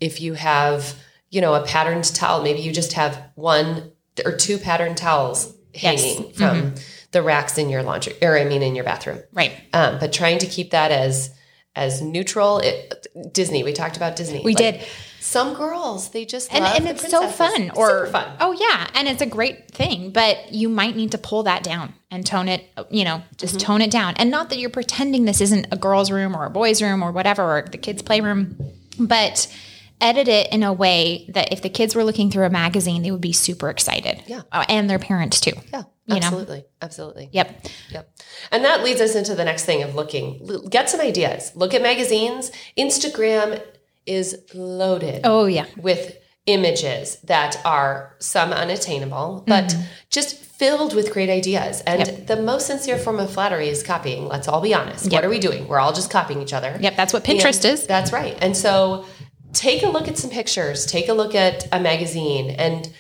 if 0.01 0.21
you 0.23 0.33
have, 0.35 0.95
you 1.31 1.43
know, 1.43 1.55
a 1.55 1.63
patterned 1.67 2.05
towel, 2.15 2.43
maybe 2.43 2.61
you 2.61 2.73
just 2.73 2.95
have 2.95 3.23
one 3.35 3.93
or 4.25 4.33
two 4.37 4.57
patterned 4.59 4.97
towels 4.97 5.53
Yes. 5.75 6.03
Mm-hmm. 6.03 6.23
hanging 6.23 6.33
from 6.35 6.75
the 7.11 7.21
racks 7.23 7.59
in 7.59 7.69
your 7.69 7.83
laundry, 7.83 8.15
or 8.23 8.39
I 8.39 8.45
mean 8.45 8.63
in 8.63 8.75
your 8.77 8.85
bathroom. 8.85 9.21
Right. 9.33 9.53
Um, 9.73 9.99
but 9.99 10.13
trying 10.13 10.39
to 10.39 10.47
keep 10.47 10.71
that 10.71 10.91
as 10.91 11.31
as 11.77 12.01
neutral. 12.01 12.61
It, 12.61 13.07
Disney, 13.33 13.65
we 13.65 13.73
talked 13.73 13.97
about 13.97 14.15
Disney. 14.15 14.41
We 14.45 14.55
did. 14.55 14.81
Some 15.27 15.55
girls, 15.55 16.11
they 16.11 16.27
just 16.27 16.53
and, 16.55 16.65
and 16.65 16.87
it's 16.87 17.09
so 17.11 17.27
fun 17.29 17.71
or 17.75 18.07
fun. 18.09 18.37
oh 18.41 18.53
yeah 18.53 18.89
and 18.95 19.09
it's 19.09 19.23
a 19.23 19.27
great 19.27 19.71
thing 19.71 20.11
but 20.11 20.53
you 20.53 20.69
might 20.69 20.97
need 20.97 21.13
to 21.13 21.19
pull 21.19 21.45
that 21.45 21.63
down 21.63 21.95
and 22.11 22.27
tone 22.27 22.47
it 22.47 22.69
you 22.91 23.05
know 23.05 23.23
just 23.39 23.55
Mm-hmm. 23.57 23.67
tone 23.67 23.81
it 23.81 23.91
down 23.91 24.13
and 24.19 24.31
not 24.31 24.51
that 24.51 24.59
you're 24.59 24.69
pretending 24.71 25.25
this 25.25 25.41
isn't 25.41 25.67
a 25.73 25.77
girl's 25.79 26.11
room 26.11 26.37
or 26.37 26.45
a 26.45 26.51
boy's 26.51 26.83
room 26.83 27.03
or 27.03 27.11
whatever 27.11 27.43
or 27.43 27.63
the 27.73 27.79
kids 27.79 28.03
playroom 28.03 28.57
but 28.99 29.53
edit 30.01 30.29
it 30.29 30.53
in 30.53 30.63
a 30.63 30.73
way 30.73 31.25
that 31.33 31.53
if 31.53 31.63
the 31.63 31.71
kids 31.71 31.95
were 31.97 32.05
looking 32.05 32.31
through 32.31 32.45
a 32.45 32.51
magazine 32.51 33.03
they 33.03 33.11
would 33.11 33.21
be 33.23 33.33
super 33.33 33.71
excited 33.71 34.23
Yeah. 34.27 34.43
Uh, 34.53 34.65
and 34.69 34.91
their 34.91 34.99
parents 34.99 35.41
too 35.41 35.53
Yeah, 35.73 35.85
you 36.07 36.21
know? 36.21 36.27
absolutely, 36.27 36.65
absolutely. 36.83 37.31
yep 37.33 37.67
Yep. 37.91 38.11
And 38.53 38.63
that 38.65 38.85
leads 38.85 39.01
us 39.01 39.15
into 39.15 39.35
the 39.35 39.45
next 39.45 39.65
thing 39.65 39.83
of 39.83 39.95
looking. 39.95 40.27
Get 40.69 40.91
some 40.91 41.01
ideas. 41.01 41.53
Look 41.55 41.73
at 41.73 41.81
magazines. 41.83 42.51
Instagram 42.77 43.63
is 44.07 44.37
loaded 44.55 45.21
oh 45.25 45.47
yeah 45.47 45.67
with 45.77 46.17
images 46.47 47.17
that 47.25 47.59
are 47.65 48.15
some 48.19 48.53
unattainable, 48.53 49.45
but 49.47 49.65
Mm-hmm. 49.65 49.83
just 50.11 50.37
filled 50.37 50.95
with 50.95 51.11
great 51.13 51.31
ideas. 51.31 51.81
And 51.87 52.27
the 52.29 52.37
most 52.37 52.67
sincere 52.67 52.99
form 52.99 53.19
of 53.19 53.33
flattery 53.33 53.69
is 53.69 53.83
copying. 53.83 54.29
Let's 54.29 54.47
all 54.47 54.61
be 54.61 54.75
honest. 54.75 55.11
What 55.11 55.25
are 55.25 55.31
we 55.31 55.39
doing? 55.39 55.67
We're 55.69 55.81
all 55.81 55.95
just 55.95 56.11
copying 56.11 56.43
each 56.43 56.53
other. 56.53 56.77
yep 56.81 56.97
that's 56.97 57.13
what 57.15 57.25
pinterest 57.25 57.65
And 57.65 57.73
is 57.75 57.87
That's 57.87 58.13
right. 58.13 58.37
And 58.43 58.55
so 58.57 59.07
take 59.55 59.83
a 59.83 59.89
look 59.89 60.07
at 60.07 60.19
some 60.19 60.31
pictures, 60.31 60.85
take 60.85 61.09
a 61.09 61.15
look 61.15 61.35
at 61.35 61.67
a 61.73 61.81
magazine 61.81 62.51
and 62.51 62.93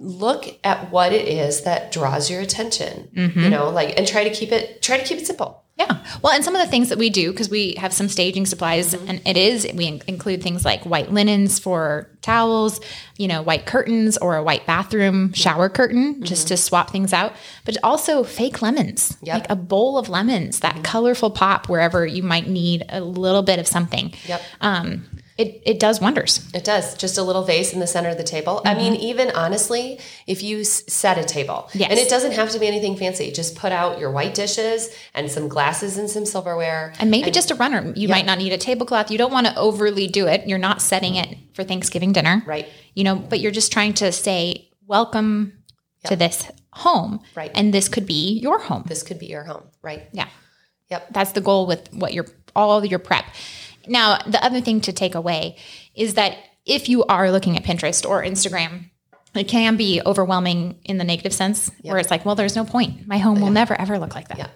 look 0.00 0.58
at 0.64 0.90
what 0.90 1.12
it 1.12 1.28
is 1.28 1.62
that 1.62 1.92
draws 1.92 2.28
your 2.28 2.40
attention. 2.40 3.08
Mm-hmm. 3.14 3.40
You 3.40 3.50
know, 3.50 3.70
like 3.70 3.96
and 3.96 4.06
try 4.06 4.24
to 4.24 4.30
keep 4.30 4.50
it 4.50 4.82
try 4.82 4.98
to 4.98 5.04
keep 5.04 5.18
it 5.18 5.26
simple. 5.26 5.63
Yeah. 5.76 6.04
Well, 6.22 6.32
and 6.32 6.44
some 6.44 6.54
of 6.54 6.62
the 6.62 6.70
things 6.70 6.88
that 6.90 6.98
we 6.98 7.10
do, 7.10 7.32
because 7.32 7.50
we 7.50 7.74
have 7.74 7.92
some 7.92 8.08
staging 8.08 8.46
supplies, 8.46 8.94
mm-hmm. 8.94 9.08
and 9.08 9.22
it 9.26 9.36
is, 9.36 9.66
we 9.74 9.86
in- 9.86 10.02
include 10.06 10.40
things 10.40 10.64
like 10.64 10.84
white 10.84 11.12
linens 11.12 11.58
for 11.58 12.08
towels, 12.22 12.80
you 13.18 13.26
know, 13.26 13.42
white 13.42 13.66
curtains 13.66 14.16
or 14.18 14.36
a 14.36 14.42
white 14.42 14.66
bathroom 14.66 15.32
shower 15.32 15.68
curtain 15.68 16.22
just 16.22 16.46
mm-hmm. 16.46 16.54
to 16.54 16.56
swap 16.56 16.90
things 16.90 17.12
out, 17.12 17.32
but 17.64 17.76
also 17.82 18.22
fake 18.22 18.62
lemons, 18.62 19.16
Yep. 19.22 19.34
like 19.34 19.50
a 19.50 19.56
bowl 19.56 19.98
of 19.98 20.08
lemons, 20.08 20.60
that 20.60 20.74
mm-hmm. 20.74 20.82
colorful 20.82 21.30
pop 21.30 21.68
wherever 21.68 22.06
you 22.06 22.22
might 22.22 22.46
need 22.46 22.84
a 22.88 23.00
little 23.00 23.42
bit 23.42 23.58
of 23.58 23.66
something. 23.66 24.14
Yep. 24.26 24.42
Um, 24.60 25.04
it, 25.36 25.62
it 25.66 25.80
does 25.80 26.00
wonders. 26.00 26.48
It 26.54 26.64
does. 26.64 26.96
Just 26.96 27.18
a 27.18 27.22
little 27.22 27.42
vase 27.42 27.72
in 27.72 27.80
the 27.80 27.86
center 27.86 28.08
of 28.08 28.16
the 28.16 28.24
table. 28.24 28.62
I 28.64 28.74
mean, 28.74 28.92
mm-hmm. 28.94 29.02
even 29.02 29.30
honestly, 29.32 29.98
if 30.26 30.42
you 30.42 30.60
s- 30.60 30.84
set 30.86 31.18
a 31.18 31.24
table, 31.24 31.68
Yes. 31.74 31.90
and 31.90 31.98
it 31.98 32.08
doesn't 32.08 32.32
have 32.32 32.50
to 32.50 32.60
be 32.60 32.68
anything 32.68 32.96
fancy, 32.96 33.32
just 33.32 33.56
put 33.56 33.72
out 33.72 33.98
your 33.98 34.12
white 34.12 34.34
dishes 34.34 34.90
and 35.12 35.28
some 35.30 35.48
glasses 35.48 35.98
and 35.98 36.08
some 36.08 36.24
silverware. 36.24 36.92
And 37.00 37.10
maybe 37.10 37.32
just 37.32 37.50
a 37.50 37.56
runner. 37.56 37.92
You 37.96 38.08
might 38.08 38.26
not 38.26 38.38
need 38.38 38.52
a 38.52 38.58
tablecloth. 38.58 39.10
You 39.10 39.18
don't 39.18 39.32
want 39.32 39.48
to 39.48 39.56
overly 39.56 40.06
do 40.06 40.28
it. 40.28 40.46
You're 40.46 40.58
not 40.58 40.80
setting 40.80 41.16
it 41.16 41.36
for 41.52 41.64
Thanksgiving 41.64 42.12
dinner. 42.12 42.42
Right. 42.46 42.68
You 42.94 43.02
know, 43.02 43.16
but 43.16 43.40
you're 43.40 43.50
just 43.50 43.72
trying 43.72 43.94
to 43.94 44.12
say, 44.12 44.70
welcome 44.86 45.64
to 46.04 46.16
this 46.16 46.48
home. 46.72 47.20
Right. 47.34 47.50
And 47.54 47.74
this 47.74 47.88
could 47.88 48.06
be 48.06 48.38
your 48.38 48.60
home. 48.60 48.84
This 48.86 49.02
could 49.02 49.18
be 49.18 49.26
your 49.26 49.44
home, 49.44 49.64
right? 49.82 50.08
Yeah. 50.12 50.28
Yep. 50.90 51.08
That's 51.12 51.32
the 51.32 51.40
goal 51.40 51.66
with 51.66 51.92
what 51.92 52.12
your 52.12 52.26
all 52.54 52.78
of 52.78 52.86
your 52.86 52.98
prep. 52.98 53.24
Now, 53.88 54.18
the 54.26 54.42
other 54.44 54.60
thing 54.60 54.80
to 54.82 54.92
take 54.92 55.14
away 55.14 55.56
is 55.94 56.14
that 56.14 56.36
if 56.66 56.88
you 56.88 57.04
are 57.04 57.30
looking 57.30 57.56
at 57.56 57.64
Pinterest 57.64 58.08
or 58.08 58.22
Instagram, 58.22 58.90
it 59.34 59.48
can 59.48 59.76
be 59.76 60.00
overwhelming 60.04 60.78
in 60.84 60.98
the 60.98 61.04
negative 61.04 61.32
sense 61.32 61.70
where 61.82 61.98
it's 61.98 62.10
like, 62.10 62.24
well, 62.24 62.34
there's 62.34 62.56
no 62.56 62.64
point. 62.64 63.06
My 63.06 63.18
home 63.18 63.40
will 63.40 63.50
never 63.50 63.78
ever 63.78 63.98
look 63.98 64.14
like 64.14 64.28
that. 64.28 64.38
Yeah. 64.38 64.48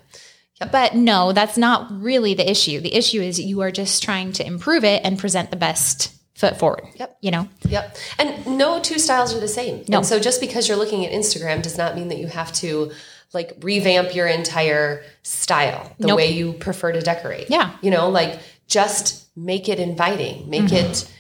But 0.73 0.95
no, 0.95 1.33
that's 1.33 1.57
not 1.57 1.89
really 1.91 2.35
the 2.35 2.49
issue. 2.49 2.81
The 2.81 2.95
issue 2.95 3.21
is 3.21 3.39
you 3.41 3.61
are 3.63 3.71
just 3.71 4.03
trying 4.03 4.33
to 4.35 4.47
improve 4.47 4.85
it 4.85 5.03
and 5.05 5.19
present 5.19 5.51
the 5.51 5.57
best 5.57 6.13
foot 6.35 6.59
forward. 6.59 6.85
Yep. 6.97 7.19
You 7.21 7.31
know? 7.33 7.49
Yep. 7.69 7.97
And 8.19 8.59
no 8.59 8.81
two 8.81 8.99
styles 8.99 9.35
are 9.35 9.41
the 9.41 9.49
same. 9.49 9.85
No. 9.89 9.99
And 9.99 10.07
so 10.07 10.19
just 10.21 10.41
because 10.41 10.69
you're 10.69 10.77
looking 10.77 11.05
at 11.05 11.13
Instagram 11.13 11.63
does 11.63 11.77
not 11.77 11.95
mean 11.97 12.09
that 12.09 12.19
you 12.19 12.27
have 12.29 12.53
to 12.55 12.93
like 13.33 13.53
revamp 13.61 14.15
your 14.15 14.27
entire 14.27 15.03
style, 15.23 15.93
the 15.99 16.09
Nope. 16.09 16.17
way 16.17 16.31
you 16.33 16.55
prefer 16.55 16.93
to 16.93 17.01
decorate. 17.01 17.51
Yeah. 17.51 17.77
You 17.83 17.91
know, 17.91 18.09
like 18.09 18.41
just 18.69 19.27
make 19.37 19.69
it 19.69 19.79
inviting, 19.81 20.49
make 20.49 20.63
Mm-hmm. 20.65 20.91
it 20.93 21.13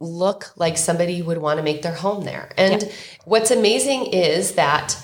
look 0.00 0.52
like 0.56 0.76
somebody 0.78 1.22
would 1.22 1.38
want 1.38 1.58
to 1.58 1.62
make 1.62 1.82
their 1.82 1.94
home 1.94 2.24
there. 2.24 2.52
And 2.58 2.90
what's 3.24 3.50
amazing 3.50 4.06
is 4.06 4.52
that 4.52 4.96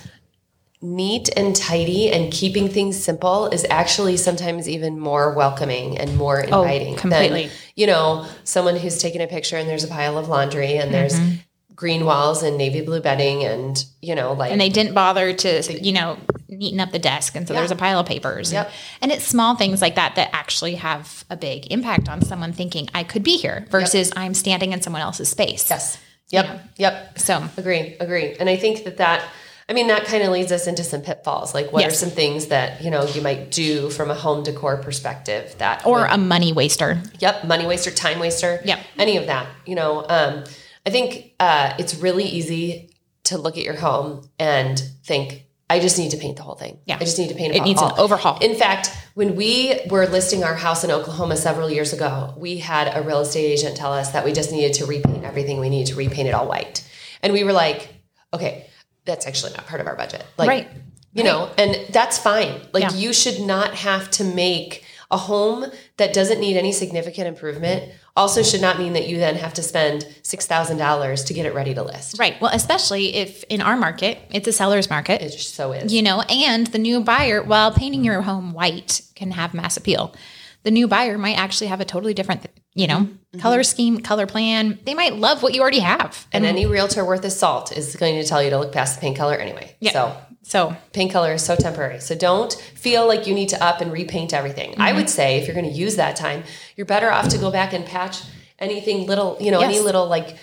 neat 0.82 1.28
and 1.36 1.54
tidy 1.54 2.10
and 2.10 2.32
keeping 2.32 2.68
things 2.68 3.02
simple 3.02 3.46
is 3.48 3.66
actually 3.70 4.16
sometimes 4.16 4.68
even 4.68 4.98
more 4.98 5.34
welcoming 5.34 5.98
and 5.98 6.16
more 6.16 6.40
inviting 6.40 6.94
Oh, 6.94 6.98
completely. 6.98 7.42
than 7.48 7.52
you 7.76 7.86
know 7.86 8.26
someone 8.44 8.76
who's 8.76 8.96
taking 8.98 9.20
a 9.20 9.26
picture 9.26 9.56
and 9.58 9.68
there's 9.68 9.84
a 9.84 9.88
pile 9.88 10.16
of 10.16 10.28
laundry 10.28 10.76
and 10.78 10.92
there's 10.94 11.14
Mm-hmm. 11.20 11.34
green 11.74 12.04
walls 12.06 12.42
and 12.42 12.56
navy 12.56 12.80
blue 12.80 13.00
bedding 13.00 13.44
and 13.44 13.84
you 14.00 14.14
know 14.14 14.32
like 14.32 14.52
and 14.52 14.60
they 14.60 14.70
didn't 14.70 14.94
bother 14.94 15.34
to 15.34 15.80
you 15.82 15.92
know 15.92 16.16
neaten 16.50 16.80
up 16.80 16.90
the 16.92 16.98
desk 16.98 17.34
and 17.36 17.46
so 17.46 17.54
there's 17.54 17.70
a 17.70 17.76
pile 17.76 18.00
of 18.00 18.06
papers 18.06 18.52
Yep. 18.52 18.70
and 19.00 19.12
it's 19.12 19.24
small 19.24 19.54
things 19.56 19.80
like 19.80 19.94
that 19.94 20.16
that 20.16 20.30
actually 20.32 20.74
have 20.76 21.24
a 21.30 21.36
big 21.36 21.70
impact 21.72 22.08
on 22.08 22.22
someone 22.22 22.52
thinking 22.52 22.88
i 22.94 23.04
could 23.04 23.22
be 23.22 23.36
here 23.36 23.66
versus 23.70 24.12
i'm 24.16 24.34
standing 24.34 24.72
in 24.72 24.82
someone 24.82 25.02
else's 25.02 25.28
space. 25.28 25.68
Yes. 25.70 25.98
Yep. 26.30 26.60
Yep. 26.76 27.18
So. 27.18 27.44
Agree 27.56 27.96
agree 28.00 28.34
and 28.38 28.48
i 28.48 28.56
think 28.56 28.84
that 28.84 28.96
that 28.98 29.24
i 29.68 29.72
mean 29.72 29.88
that 29.88 30.04
kind 30.04 30.22
of 30.22 30.30
leads 30.30 30.52
us 30.52 30.66
into 30.66 30.82
some 30.84 31.00
pitfalls. 31.02 31.54
Like 31.54 31.72
what 31.72 31.84
are 31.84 31.90
some 31.90 32.10
things 32.10 32.46
that 32.46 32.82
you 32.82 32.90
know 32.90 33.04
you 33.04 33.20
might 33.22 33.50
do 33.50 33.90
from 33.90 34.10
a 34.10 34.14
home 34.14 34.42
decor 34.42 34.76
perspective 34.78 35.54
that 35.58 35.84
or 35.86 36.00
would- 36.02 36.10
a 36.10 36.18
money 36.18 36.52
waster. 36.52 37.00
Yep, 37.20 37.44
money 37.44 37.66
waster, 37.66 37.90
time 37.90 38.18
waster. 38.18 38.60
Yep. 38.64 38.78
any 38.98 39.16
of 39.16 39.26
that. 39.26 39.46
You 39.66 39.74
know, 39.76 40.04
um, 40.08 40.44
I 40.86 40.90
think 40.90 41.34
uh, 41.38 41.74
it's 41.78 41.94
really 41.96 42.24
easy 42.24 42.90
to 43.24 43.36
look 43.38 43.56
at 43.58 43.62
your 43.64 43.76
home 43.76 44.28
and 44.38 44.80
think, 45.04 45.44
I 45.70 45.78
just 45.78 45.96
need 45.98 46.10
to 46.10 46.16
paint 46.16 46.36
the 46.36 46.42
whole 46.42 46.56
thing. 46.56 46.78
Yeah. 46.84 46.96
I 46.96 47.04
just 47.04 47.16
need 47.16 47.28
to 47.28 47.34
paint 47.36 47.54
It 47.54 47.58
It 47.58 47.62
needs 47.62 47.80
an 47.80 47.92
overhaul. 47.96 48.38
In 48.40 48.56
fact, 48.56 48.90
when 49.14 49.36
we 49.36 49.80
were 49.88 50.06
listing 50.06 50.42
our 50.42 50.56
house 50.56 50.82
in 50.82 50.90
Oklahoma 50.90 51.36
several 51.36 51.70
years 51.70 51.92
ago, 51.92 52.34
we 52.36 52.58
had 52.58 52.94
a 52.94 53.02
real 53.02 53.20
estate 53.20 53.46
agent 53.46 53.76
tell 53.76 53.92
us 53.92 54.10
that 54.10 54.24
we 54.24 54.32
just 54.32 54.50
needed 54.50 54.74
to 54.74 54.86
repaint 54.86 55.24
everything. 55.24 55.60
We 55.60 55.68
needed 55.68 55.92
to 55.92 55.96
repaint 55.96 56.26
it 56.28 56.32
all 56.32 56.48
white, 56.48 56.84
and 57.22 57.32
we 57.32 57.44
were 57.44 57.52
like, 57.52 57.88
okay, 58.34 58.66
that's 59.04 59.26
actually 59.28 59.52
not 59.52 59.66
part 59.68 59.80
of 59.80 59.86
our 59.86 59.94
budget. 59.96 60.24
Like, 60.36 60.48
Right. 60.48 60.68
you 61.14 61.22
know, 61.22 61.48
and 61.56 61.78
that's 61.90 62.18
fine. 62.18 62.60
Like 62.72 62.82
Yeah. 62.82 62.92
you 62.94 63.12
should 63.12 63.40
not 63.40 63.74
have 63.74 64.10
to 64.12 64.24
make 64.24 64.84
a 65.10 65.16
home 65.16 65.66
that 65.98 66.12
doesn't 66.12 66.40
need 66.40 66.56
any 66.56 66.72
significant 66.72 67.26
improvement 67.28 67.92
also 68.16 68.42
should 68.42 68.60
not 68.60 68.78
mean 68.78 68.92
that 68.94 69.06
you 69.08 69.16
then 69.18 69.36
have 69.36 69.54
to 69.54 69.62
spend 69.62 70.04
$6,000 70.22 71.26
to 71.26 71.34
get 71.34 71.46
it 71.46 71.54
ready 71.54 71.74
to 71.74 71.82
list. 71.82 72.18
right 72.18 72.40
well 72.40 72.50
especially 72.52 73.14
if 73.14 73.44
in 73.44 73.60
our 73.60 73.76
market 73.76 74.18
it's 74.30 74.48
a 74.48 74.52
seller's 74.52 74.90
market 74.90 75.22
It 75.22 75.30
just 75.30 75.54
so 75.54 75.72
is. 75.72 75.92
you 75.92 76.02
know 76.02 76.22
and 76.22 76.66
the 76.68 76.78
new 76.78 77.00
buyer 77.00 77.42
while 77.42 77.72
painting 77.72 78.04
your 78.04 78.22
home 78.22 78.52
white 78.52 79.00
can 79.14 79.30
have 79.32 79.54
mass 79.54 79.76
appeal 79.76 80.14
the 80.62 80.70
new 80.70 80.86
buyer 80.88 81.16
might 81.16 81.38
actually 81.38 81.68
have 81.68 81.80
a 81.80 81.84
totally 81.84 82.12
different 82.14 82.42
you 82.74 82.86
know 82.86 83.08
Mm-hmm. 83.30 83.42
color 83.42 83.62
scheme 83.62 84.00
color 84.00 84.26
plan 84.26 84.80
they 84.84 84.92
might 84.92 85.14
love 85.14 85.40
what 85.40 85.54
you 85.54 85.60
already 85.60 85.78
have 85.78 86.26
and 86.32 86.44
any 86.44 86.66
realtor 86.66 87.04
worth 87.04 87.22
his 87.22 87.38
salt 87.38 87.70
is 87.70 87.94
going 87.94 88.16
to 88.20 88.24
tell 88.26 88.42
you 88.42 88.50
to 88.50 88.58
look 88.58 88.72
past 88.72 88.96
the 88.96 89.00
paint 89.00 89.16
color 89.16 89.36
anyway. 89.36 89.76
Yeah. 89.78 89.92
So 89.92 90.16
so 90.42 90.76
paint 90.92 91.12
color 91.12 91.34
is 91.34 91.44
so 91.44 91.54
temporary. 91.54 92.00
So 92.00 92.16
don't 92.16 92.52
feel 92.52 93.06
like 93.06 93.28
you 93.28 93.34
need 93.34 93.50
to 93.50 93.62
up 93.64 93.80
and 93.80 93.92
repaint 93.92 94.34
everything. 94.34 94.74
I 94.78 94.88
Mm-hmm. 94.88 94.96
would 94.96 95.08
say 95.10 95.38
if 95.38 95.46
you're 95.46 95.54
going 95.54 95.70
to 95.72 95.78
use 95.78 95.94
that 95.94 96.16
time, 96.16 96.42
you're 96.74 96.86
better 96.86 97.08
off 97.12 97.28
to 97.28 97.38
go 97.38 97.52
back 97.52 97.72
and 97.72 97.86
patch 97.86 98.20
anything 98.58 99.06
little, 99.06 99.36
you 99.38 99.52
know, 99.52 99.60
any 99.60 99.78
little 99.78 100.08
like 100.08 100.36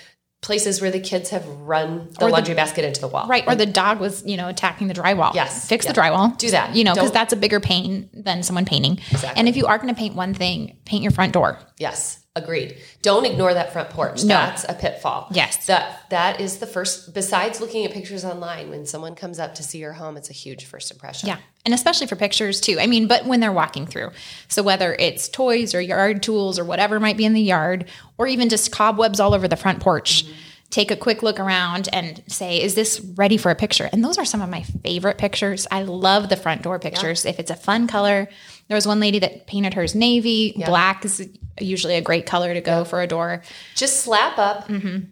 places 0.48 0.80
where 0.82 0.90
the 0.90 1.00
kids 1.00 1.30
have 1.32 1.46
run 1.74 2.08
the 2.20 2.28
laundry 2.28 2.56
basket 2.56 2.86
into 2.86 3.02
the 3.02 3.08
wall. 3.10 3.28
right 3.28 3.44
or 3.48 3.54
the 3.56 3.66
dog 3.66 4.00
was 4.00 4.26
you 4.26 4.38
know 4.38 4.48
attacking 4.48 4.88
the 4.88 4.94
drywall 4.94 5.34
Yes. 5.36 5.68
fix 5.68 5.86
Yeah. 5.86 5.92
the 5.92 6.00
drywall 6.02 6.38
Do 6.38 6.50
that. 6.52 6.74
you 6.76 6.84
know 6.86 6.94
because 6.94 7.12
that's 7.12 7.34
a 7.34 7.36
bigger 7.36 7.60
pain 7.60 8.10
than 8.14 8.42
someone 8.44 8.64
painting 8.66 8.94
Exactly. 9.12 9.38
and 9.40 9.50
if 9.50 9.56
you 9.58 9.66
are 9.68 9.78
going 9.78 9.94
to 9.94 10.00
paint 10.04 10.16
one 10.16 10.34
thing 10.34 10.78
paint 10.86 11.04
your 11.04 11.12
front 11.12 11.34
door 11.34 11.60
Yes, 11.80 12.20
agreed. 12.36 12.78
Don't 13.04 13.26
ignore 13.26 13.54
that 13.54 13.72
front 13.74 13.90
porch. 13.92 14.24
No. 14.24 14.30
That's 14.36 14.64
a 14.64 14.74
pitfall. 14.74 15.28
Yes. 15.32 15.66
That 15.68 15.86
that 16.10 16.40
is 16.42 16.58
the 16.58 16.66
first 16.68 17.14
besides 17.14 17.60
looking 17.62 17.84
at 17.86 17.92
pictures 17.92 18.24
online 18.26 18.70
when 18.70 18.86
someone 18.86 19.14
comes 19.16 19.38
up 19.40 19.54
to 19.56 19.64
see 19.64 19.78
your 19.80 19.94
home, 19.94 20.18
it's 20.18 20.30
a 20.30 20.34
huge 20.34 20.66
first 20.66 20.90
impression. 20.92 21.28
Yeah. 21.30 21.38
And 21.68 21.74
especially 21.74 22.08
for 22.08 22.16
pictures 22.16 22.62
too. 22.62 22.78
I 22.80 22.88
mean, 22.88 23.08
but 23.08 23.26
when 23.26 23.42
they're 23.42 23.52
walking 23.52 23.86
through. 23.86 24.12
So 24.48 24.64
whether 24.64 24.96
it's 24.96 25.28
toys 25.28 25.76
or 25.76 25.82
yard 25.82 26.24
tools 26.24 26.58
or 26.58 26.64
whatever 26.64 26.98
might 26.98 27.18
be 27.18 27.26
in 27.26 27.34
the 27.34 27.42
yard, 27.42 27.90
or 28.18 28.26
even 28.26 28.48
just 28.48 28.72
cobwebs 28.72 29.20
all 29.20 29.34
over 29.34 29.50
the 29.50 29.58
front 29.58 29.82
porch, 29.82 30.24
take 30.70 30.92
a 30.92 30.96
quick 30.96 31.24
look 31.24 31.42
around 31.42 31.90
and 31.92 32.24
say, 32.28 32.62
is 32.62 32.76
this 32.76 33.02
ready 33.18 33.36
for 33.36 33.52
a 33.52 33.56
picture? 33.56 33.90
And 33.92 34.02
those 34.02 34.18
are 34.18 34.24
some 34.24 34.42
of 34.42 34.50
my 34.50 34.64
favorite 34.64 35.18
pictures. 35.18 35.68
I 35.70 35.84
love 35.84 36.30
the 36.30 36.38
front 36.38 36.62
door 36.62 36.80
pictures. 36.80 37.26
If 37.26 37.38
it's 37.38 37.52
a 37.52 37.56
fun 37.58 37.86
color, 37.86 38.30
there 38.70 38.76
was 38.76 38.88
one 38.88 39.02
lady 39.02 39.20
that 39.20 39.46
painted 39.46 39.74
hers 39.74 39.94
navy. 39.94 40.54
Black 40.66 41.04
is 41.04 41.28
usually 41.60 41.96
a 41.96 42.02
great 42.02 42.26
color 42.26 42.54
to 42.54 42.62
go 42.62 42.86
for 42.86 43.02
a 43.02 43.08
door. 43.08 43.44
Just 43.76 44.06
slap 44.06 44.38
up 44.38 44.70
mm-hmm. 44.70 45.10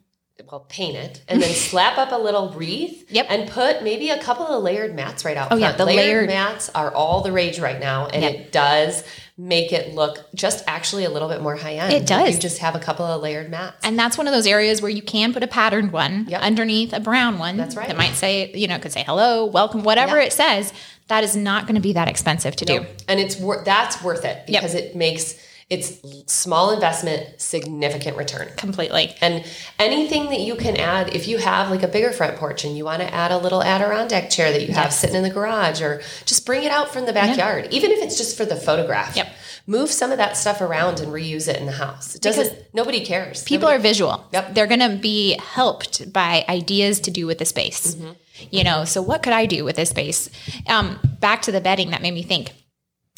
Well, 0.52 0.66
paint 0.70 0.96
it 0.96 1.22
and 1.28 1.42
then 1.42 1.50
slap 1.54 1.98
up 1.98 2.12
a 2.12 2.16
little 2.18 2.50
wreath. 2.52 3.06
Yep. 3.12 3.28
and 3.30 3.50
put 3.50 3.84
maybe 3.84 4.10
a 4.10 4.22
couple 4.22 4.46
of 4.48 4.64
layered 4.64 4.96
mats 4.96 5.24
right 5.26 5.38
out 5.38 5.48
Oh, 5.48 5.58
front. 5.58 5.62
yeah, 5.62 5.72
the 5.74 5.86
layered, 5.86 5.98
layered- 6.06 6.28
mats 6.30 6.70
are 6.76 6.94
all 6.94 7.22
the 7.22 7.32
rage 7.32 7.60
right 7.60 7.80
now 7.80 8.08
and 8.08 8.24
Yep. 8.24 8.34
it 8.36 8.52
does 8.52 9.04
make 9.38 9.74
it 9.74 9.94
look 9.94 10.20
just 10.34 10.64
actually 10.68 11.04
a 11.06 11.10
little 11.10 11.28
bit 11.28 11.42
more 11.42 11.56
high 11.56 11.74
end. 11.76 11.92
It 11.94 12.06
does. 12.08 12.36
You 12.36 12.40
just 12.42 12.60
have 12.60 12.74
a 12.76 12.80
couple 12.80 13.06
of 13.06 13.22
layered 13.22 13.50
mats. 13.52 13.78
And 13.84 14.00
that's 14.00 14.18
one 14.18 14.28
of 14.28 14.34
those 14.34 14.48
areas 14.48 14.82
where 14.82 14.92
you 14.92 15.02
can 15.02 15.34
put 15.34 15.44
a 15.44 15.48
patterned 15.48 15.92
one 15.92 16.26
Yep. 16.30 16.42
underneath 16.42 16.94
a 16.94 17.00
brown 17.02 17.38
one. 17.38 17.58
That's 17.58 17.76
right. 17.76 17.88
That 17.88 17.98
might 17.98 18.14
say, 18.16 18.52
you 18.54 18.68
know, 18.68 18.80
could 18.80 18.94
say 18.94 19.04
hello, 19.06 19.46
welcome, 19.46 19.84
whatever 19.84 20.18
Yeah. 20.20 20.28
it 20.28 20.34
says. 20.34 20.72
That 21.10 21.24
is 21.24 21.36
not 21.36 21.66
going 21.68 21.76
to 21.76 21.82
be 21.82 21.94
that 21.94 22.08
expensive 22.08 22.56
to 22.56 22.66
do. 22.66 22.86
and 23.08 23.20
it's 23.20 23.36
wor- 23.38 23.62
that's 23.66 24.02
worth 24.02 24.26
it 24.26 24.44
Yep. 24.48 24.62
because 24.62 24.74
it 24.74 24.96
makes 24.96 25.36
it's 25.68 26.00
small 26.32 26.72
investment 26.72 27.42
significant 27.42 28.16
return 28.18 28.48
Completely. 28.56 29.16
and 29.22 29.44
anything 29.80 30.26
that 30.30 30.40
you 30.42 30.56
can 30.56 30.78
add 30.78 31.16
if 31.16 31.28
you 31.28 31.40
have 31.40 31.72
like 31.72 31.82
a 31.82 31.88
bigger 31.88 32.12
front 32.12 32.38
porch 32.38 32.64
and 32.64 32.78
you 32.78 32.86
want 32.86 33.02
to 33.02 33.12
add 33.12 33.32
a 33.32 33.38
little 33.38 33.64
adirondack 33.64 34.30
chair 34.30 34.52
that 34.52 34.62
you 34.62 34.68
have 34.74 34.86
Yes. 34.86 35.00
sitting 35.00 35.16
in 35.16 35.24
the 35.24 35.30
garage 35.32 35.82
or 35.82 36.02
just 36.26 36.46
bring 36.46 36.64
it 36.64 36.72
out 36.72 36.94
from 36.94 37.06
the 37.08 37.14
backyard 37.14 37.68
even 37.72 37.90
if 37.92 38.00
it's 38.04 38.16
just 38.18 38.38
for 38.38 38.46
the 38.46 38.56
photograph 38.56 39.16
Yep. 39.16 39.28
move 39.66 39.90
some 39.90 40.12
of 40.12 40.20
that 40.20 40.38
stuff 40.38 40.62
around 40.62 41.00
and 41.00 41.12
reuse 41.12 41.48
it 41.48 41.58
in 41.60 41.66
the 41.66 41.72
house 41.72 42.14
it 42.14 42.22
doesn't 42.22 42.54
nobody 42.74 43.04
cares 43.04 43.44
People 43.44 43.68
are 43.68 43.80
visual. 43.80 44.24
Yep. 44.34 44.54
They're 44.54 44.68
going 44.68 44.80
to 44.82 44.98
be 44.98 45.38
helped 45.40 46.12
by 46.14 46.46
ideas 46.48 47.00
to 47.02 47.12
do 47.12 47.26
with 47.26 47.40
the 47.40 47.46
space. 47.46 47.96
Mm-hmm. 47.96 48.12
You 48.52 48.64
know, 48.64 48.86
so 48.86 49.02
what 49.02 49.24
could 49.24 49.34
I 49.34 49.46
do 49.46 49.64
with 49.64 49.76
this 49.78 49.90
space? 49.90 50.30
Um, 50.68 51.00
back 51.22 51.42
to 51.44 51.52
the 51.52 51.62
bedding, 51.62 51.92
that 51.92 52.02
made 52.02 52.14
me 52.14 52.22
think. 52.22 52.52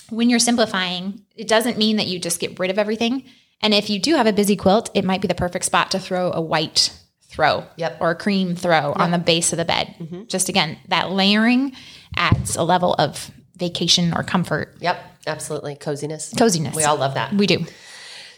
When 0.10 0.30
you're 0.30 0.40
simplifying, 0.40 1.26
it 1.36 1.48
doesn't 1.48 1.78
mean 1.78 1.98
that 1.98 2.08
you 2.08 2.20
just 2.20 2.40
get 2.40 2.58
rid 2.60 2.70
of 2.72 2.80
everything. 2.80 3.24
And 3.62 3.74
if 3.74 3.90
you 3.90 4.00
do 4.00 4.16
have 4.16 4.28
a 4.28 4.34
busy 4.34 4.56
quilt, 4.56 4.90
it 4.94 5.04
might 5.04 5.22
be 5.22 5.28
the 5.28 5.36
perfect 5.36 5.66
spot 5.66 5.92
to 5.92 6.00
throw 6.00 6.32
a 6.32 6.42
white 6.42 6.94
throw 7.24 7.66
Yep. 7.76 7.94
Mm-hmm. 7.96 8.04
or 8.04 8.12
a 8.12 8.16
cream 8.16 8.56
throw 8.56 8.94
on 8.94 9.12
the 9.12 9.18
base 9.18 9.52
of 9.52 9.58
the 9.58 9.66
bed. 9.66 10.26
Just 10.30 10.48
again, 10.50 10.78
that 10.88 11.12
layering 11.12 11.74
adds 12.16 12.56
a 12.56 12.64
level 12.64 12.94
of 12.94 13.32
vacation 13.58 14.14
or 14.14 14.24
comfort. 14.24 14.76
Yep. 14.80 15.04
Absolutely. 15.28 15.76
Coziness. 15.76 16.34
Coziness. 16.38 16.76
We 16.76 16.84
all 16.86 16.96
love 16.96 17.16
that. 17.16 17.34
We 17.34 17.48
do. 17.48 17.66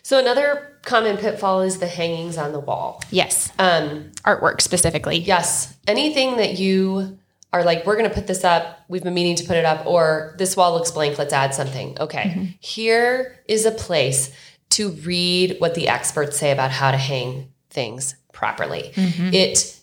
So 0.02 0.18
another 0.18 0.78
common 0.84 1.18
pitfall 1.18 1.62
is 1.62 1.78
the 1.78 1.88
hangings 1.88 2.36
on 2.38 2.52
the 2.52 2.60
wall. 2.60 3.04
Yes. 3.12 3.52
Um, 3.60 4.12
Artwork 4.26 4.60
specifically. 4.62 5.18
yes. 5.20 5.76
Anything 5.88 6.38
that 6.38 6.58
you 6.58 7.19
are 7.52 7.64
like, 7.64 7.86
we're 7.86 7.98
going 7.98 8.10
to 8.10 8.14
put 8.14 8.28
this 8.28 8.44
up. 8.44 8.80
We've 8.88 9.04
been 9.04 9.14
meaning 9.14 9.36
to 9.38 9.44
put 9.44 9.58
it 9.58 9.66
up, 9.66 9.86
or 9.86 10.36
this 10.38 10.56
wall 10.56 10.74
looks 10.74 10.92
blank. 10.92 11.18
Let's 11.18 11.34
add 11.34 11.54
something. 11.54 11.98
Okay. 12.00 12.24
Mm-hmm. 12.24 12.46
Here 12.60 13.40
is 13.48 13.66
a 13.66 13.72
place 13.72 14.32
to 14.70 14.90
read 14.90 15.56
what 15.60 15.74
the 15.74 15.88
experts 15.88 16.38
say 16.38 16.52
about 16.52 16.72
how 16.72 16.92
to 16.92 16.98
hang 16.98 17.52
things 17.70 18.16
properly. 18.34 18.92
Mm-hmm. 18.94 19.34
It 19.34 19.76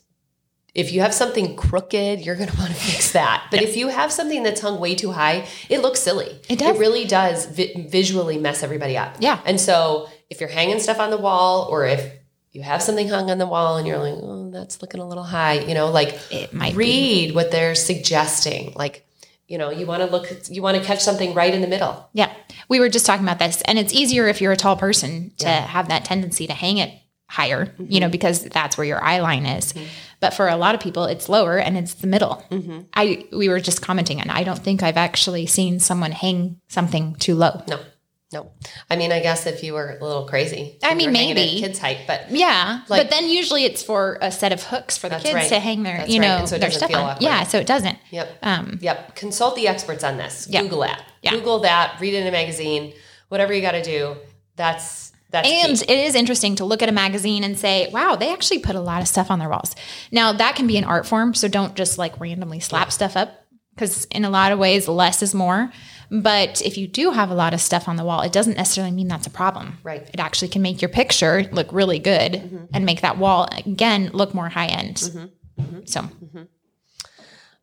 if 0.74 0.92
you 0.92 1.00
have 1.00 1.14
something 1.14 1.56
crooked, 1.56 2.20
you're 2.20 2.36
going 2.36 2.48
to 2.52 2.56
want 2.58 2.68
to 2.68 2.76
fix 2.76 3.12
that. 3.12 3.46
But 3.50 3.62
if 3.62 3.76
you 3.76 3.88
have 3.88 4.12
something 4.12 4.42
that's 4.42 4.60
hung 4.60 4.78
way 4.78 4.94
too 4.94 5.10
high, 5.10 5.46
it 5.68 5.80
looks 5.80 6.00
silly. 6.00 6.40
It 6.48 6.58
does. 6.58 6.76
It 6.76 6.78
really 6.78 7.06
does 7.06 7.46
vi- 7.46 7.86
visually 7.88 8.38
mess 8.38 8.62
everybody 8.62 8.96
up. 8.96 9.16
Yeah. 9.18 9.40
And 9.46 9.60
so 9.60 10.08
if 10.28 10.40
you're 10.40 10.50
hanging 10.50 10.78
stuff 10.78 11.00
on 11.00 11.10
the 11.10 11.16
wall, 11.16 11.66
or 11.70 11.86
if 11.86 12.12
you 12.56 12.62
have 12.62 12.82
something 12.82 13.06
hung 13.06 13.30
on 13.30 13.36
the 13.36 13.46
wall 13.46 13.76
and 13.76 13.86
you're 13.86 13.98
like, 13.98 14.14
oh, 14.16 14.50
that's 14.50 14.80
looking 14.80 14.98
a 14.98 15.06
little 15.06 15.22
high, 15.24 15.60
you 15.60 15.74
know, 15.74 15.90
like 15.90 16.18
It 16.30 16.54
might 16.54 16.72
be. 16.72 16.78
read 16.78 17.34
what 17.34 17.50
they're 17.50 17.74
suggesting. 17.74 18.72
Like, 18.74 19.06
you 19.46 19.58
know, 19.58 19.68
you 19.68 19.84
want 19.84 20.02
to 20.02 20.08
look, 20.08 20.26
you 20.48 20.62
want 20.62 20.78
to 20.78 20.82
catch 20.82 21.00
something 21.00 21.34
right 21.34 21.52
in 21.52 21.60
the 21.60 21.66
middle. 21.66 22.08
Yeah. 22.14 22.32
We 22.70 22.80
were 22.80 22.88
just 22.88 23.04
talking 23.04 23.26
about 23.26 23.38
this. 23.38 23.60
And 23.66 23.78
it's 23.78 23.92
easier 23.92 24.26
if 24.26 24.40
you're 24.40 24.52
a 24.52 24.56
tall 24.56 24.74
person 24.74 25.32
to 25.36 25.48
have 25.48 25.88
that 25.88 26.06
tendency 26.06 26.46
to 26.46 26.54
hang 26.54 26.78
it 26.78 26.94
higher, 27.28 27.74
you 27.78 28.00
know, 28.00 28.06
mm-hmm. 28.06 28.12
because 28.12 28.44
that's 28.44 28.78
where 28.78 28.86
your 28.86 29.04
eye 29.04 29.20
line 29.20 29.44
is. 29.44 29.74
Mm-hmm. 29.74 29.86
But 30.20 30.32
for 30.32 30.48
a 30.48 30.56
lot 30.56 30.74
of 30.74 30.80
people, 30.80 31.04
it's 31.04 31.28
lower 31.28 31.58
and 31.58 31.76
it's 31.76 31.92
the 31.92 32.06
middle. 32.06 32.42
Mm-hmm. 32.50 32.80
I 32.94 33.26
we 33.32 33.50
were 33.50 33.60
just 33.60 33.82
commenting, 33.82 34.18
and 34.18 34.30
I 34.30 34.44
don't 34.44 34.58
think 34.58 34.82
I've 34.82 34.96
actually 34.96 35.44
seen 35.44 35.78
someone 35.78 36.12
hang 36.12 36.58
something 36.68 37.16
too 37.16 37.34
low. 37.34 37.62
No, 37.68 37.80
no. 38.44 38.50
I 38.90 38.96
mean, 38.96 39.12
I 39.12 39.20
guess 39.20 39.46
if 39.46 39.62
you 39.62 39.72
were 39.74 39.96
a 40.00 40.04
little 40.04 40.26
crazy, 40.26 40.78
I 40.82 40.94
mean, 40.94 41.06
you 41.06 41.10
were 41.10 41.16
hanging 41.16 41.34
maybe. 41.34 41.60
kids' 41.60 41.78
height, 41.78 42.00
but 42.06 42.30
Yeah, 42.30 42.80
Like- 42.88 43.02
but 43.02 43.10
then 43.10 43.28
usually 43.28 43.64
it's 43.64 43.82
for 43.82 44.18
a 44.20 44.30
set 44.30 44.52
of 44.52 44.62
hooks 44.62 44.96
for 44.96 45.08
the 45.08 45.16
kids 45.16 45.34
right. 45.34 45.48
to 45.48 45.58
hang 45.60 45.82
their, 45.82 45.98
That's 45.98 46.10
you 46.10 46.20
know, 46.20 46.36
And 46.38 46.48
so 46.48 46.56
it 46.56 46.60
their 46.60 46.68
doesn't 46.68 46.78
stuff 46.80 46.90
feel 46.90 47.00
on. 47.00 47.10
awkward. 47.10 47.22
Yeah, 47.22 47.42
so 47.44 47.58
it 47.58 47.66
doesn't. 47.66 47.98
Yep. 48.10 48.38
Um, 48.42 48.78
Yep. 48.82 49.16
Consult 49.16 49.56
the 49.56 49.68
experts 49.68 50.04
on 50.04 50.16
this. 50.16 50.46
Yeah. 50.50 50.62
Google 50.62 50.80
that. 50.80 51.02
Yeah. 51.22 51.30
Google 51.32 51.60
that. 51.60 52.00
Read 52.00 52.14
it 52.14 52.20
in 52.22 52.26
a 52.26 52.32
magazine. 52.32 52.92
Whatever 53.28 53.52
you 53.52 53.60
got 53.62 53.72
to 53.72 53.82
do. 53.82 54.16
That's 54.56 55.12
that's 55.30 55.48
And 55.48 55.76
key. 55.78 55.92
it 55.92 55.98
is 56.06 56.14
interesting 56.14 56.54
to 56.56 56.64
look 56.64 56.82
at 56.82 56.88
a 56.88 56.92
magazine 56.92 57.42
and 57.42 57.58
say, 57.58 57.88
wow, 57.92 58.14
they 58.14 58.32
actually 58.32 58.60
put 58.60 58.76
a 58.76 58.80
lot 58.80 59.02
of 59.02 59.08
stuff 59.08 59.28
on 59.30 59.40
their 59.40 59.48
walls. 59.48 59.74
Now, 60.12 60.32
that 60.32 60.54
can 60.54 60.68
be 60.68 60.76
an 60.78 60.84
art 60.84 61.04
form. 61.04 61.34
So 61.34 61.48
don't 61.48 61.74
just 61.74 61.98
like 61.98 62.18
randomly 62.20 62.60
slap 62.60 62.92
stuff 62.92 63.16
up 63.16 63.44
because, 63.74 64.04
in 64.06 64.24
a 64.24 64.30
lot 64.30 64.52
of 64.52 64.58
ways, 64.60 64.86
less 64.86 65.22
is 65.22 65.34
more. 65.34 65.72
But 66.10 66.62
if 66.62 66.76
you 66.78 66.86
do 66.86 67.10
have 67.10 67.30
a 67.30 67.34
lot 67.34 67.52
of 67.54 67.60
stuff 67.60 67.88
on 67.88 67.96
the 67.96 68.04
wall, 68.04 68.20
it 68.22 68.32
doesn't 68.32 68.56
necessarily 68.56 68.92
mean 68.92 69.08
that's 69.08 69.26
a 69.26 69.30
problem. 69.30 69.78
Right. 69.82 70.08
It 70.12 70.20
actually 70.20 70.48
can 70.48 70.62
make 70.62 70.80
your 70.80 70.88
picture 70.88 71.48
look 71.52 71.68
really 71.72 71.98
good 71.98 72.32
Mm-hmm. 72.34 72.64
and 72.74 72.84
make 72.86 73.00
that 73.02 73.18
wall, 73.18 73.48
again, 73.66 74.10
look 74.12 74.34
more 74.34 74.48
high 74.48 74.66
end. 74.66 74.98
So, 75.86 76.08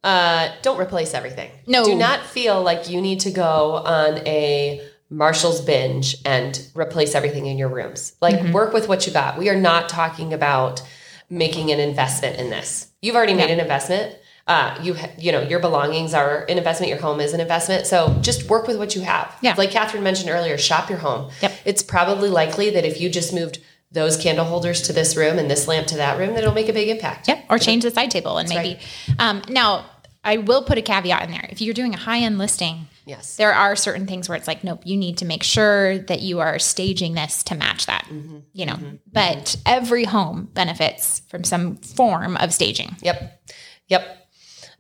Uh, 0.04 0.50
don't 0.62 0.80
replace 0.80 1.14
everything. 1.14 1.50
No. 1.66 1.86
Do 1.86 1.96
not 1.96 2.26
feel 2.26 2.62
like 2.62 2.90
you 2.90 3.00
need 3.02 3.22
to 3.22 3.32
go 3.32 3.76
on 3.86 4.18
a 4.28 4.82
Marshall's 5.10 5.62
binge 5.62 6.18
and 6.26 6.60
replace 6.76 7.16
everything 7.16 7.46
in 7.46 7.58
your 7.58 7.70
rooms. 7.70 8.14
Like 8.22 8.36
Mm-hmm. 8.36 8.52
work 8.52 8.74
with 8.74 8.90
what 8.90 9.08
you 9.08 9.14
got. 9.14 9.38
We 9.38 9.50
are 9.50 9.56
not 9.60 9.88
talking 9.88 10.34
about 10.34 10.82
making 11.30 11.72
an 11.72 11.80
investment 11.80 12.38
in 12.38 12.50
this. 12.50 12.92
You've 13.02 13.16
already 13.16 13.34
made 13.34 13.50
an 13.50 13.60
investment. 13.62 14.18
Uh, 14.46 14.78
you 14.84 14.94
ha- 14.94 15.10
you 15.18 15.32
know 15.32 15.42
your 15.42 15.60
belongings 15.60 16.14
are 16.14 16.44
an 16.50 16.58
investment. 16.58 16.90
Your 16.90 17.00
home 17.00 17.22
is 17.22 17.34
an 17.34 17.40
investment. 17.40 17.88
So 17.88 18.18
just 18.22 18.50
work 18.50 18.68
with 18.68 18.78
what 18.78 18.94
you 18.96 19.02
have. 19.02 19.34
Yeah. 19.42 19.56
Like 19.58 19.72
Catherine 19.72 20.04
mentioned 20.04 20.30
earlier, 20.30 20.58
shop 20.58 20.90
your 20.90 21.00
home. 21.00 21.32
Yep. 21.42 21.54
It's 21.66 21.82
probably 21.84 22.30
likely 22.30 22.70
that 22.72 22.84
if 22.86 23.00
you 23.00 23.10
just 23.10 23.34
moved 23.34 23.60
those 23.92 24.18
candle 24.18 24.44
holders 24.44 24.82
to 24.82 24.92
this 24.94 25.16
room 25.16 25.38
and 25.40 25.50
this 25.50 25.68
lamp 25.68 25.88
to 25.88 25.96
that 25.98 26.18
room, 26.18 26.30
that 26.34 26.40
it'll 26.40 26.54
make 26.54 26.68
a 26.68 26.74
big 26.74 26.90
impact. 26.90 27.28
Yep. 27.28 27.46
Or 27.50 27.58
change 27.58 27.84
the 27.84 27.92
side 27.92 28.12
table 28.12 28.38
and 28.38 28.50
maybe. 28.50 28.80
Um, 29.20 29.44
now, 29.48 29.86
I 30.26 30.38
will 30.38 30.64
put 30.64 30.78
a 30.78 30.82
caveat 30.82 31.24
in 31.24 31.32
there. 31.32 31.48
If 31.50 31.62
you're 31.62 31.74
doing 31.74 31.94
a 31.94 31.98
high 31.98 32.20
end 32.20 32.38
listing, 32.38 32.88
Yes. 33.06 33.36
there 33.36 33.54
are 33.54 33.76
certain 33.76 34.08
things 34.08 34.28
where 34.28 34.38
it's 34.38 34.48
like, 34.48 34.64
nope, 34.64 34.82
you 34.86 34.98
need 34.98 35.20
to 35.20 35.26
make 35.26 35.44
sure 35.44 36.00
that 36.00 36.22
you 36.22 36.40
are 36.40 36.58
staging 36.60 37.14
this 37.14 37.44
to 37.44 37.56
match 37.56 37.86
that. 37.86 38.08
You 38.54 38.66
know, 38.66 38.80
but 39.12 39.56
every 39.66 40.06
home 40.06 40.50
benefits 40.54 41.22
from 41.30 41.44
some 41.44 41.76
form 41.78 42.36
of 42.38 42.54
staging. 42.54 42.96
Yep. 43.02 43.42
Yep. 43.90 44.23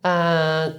Uh, 0.04 0.74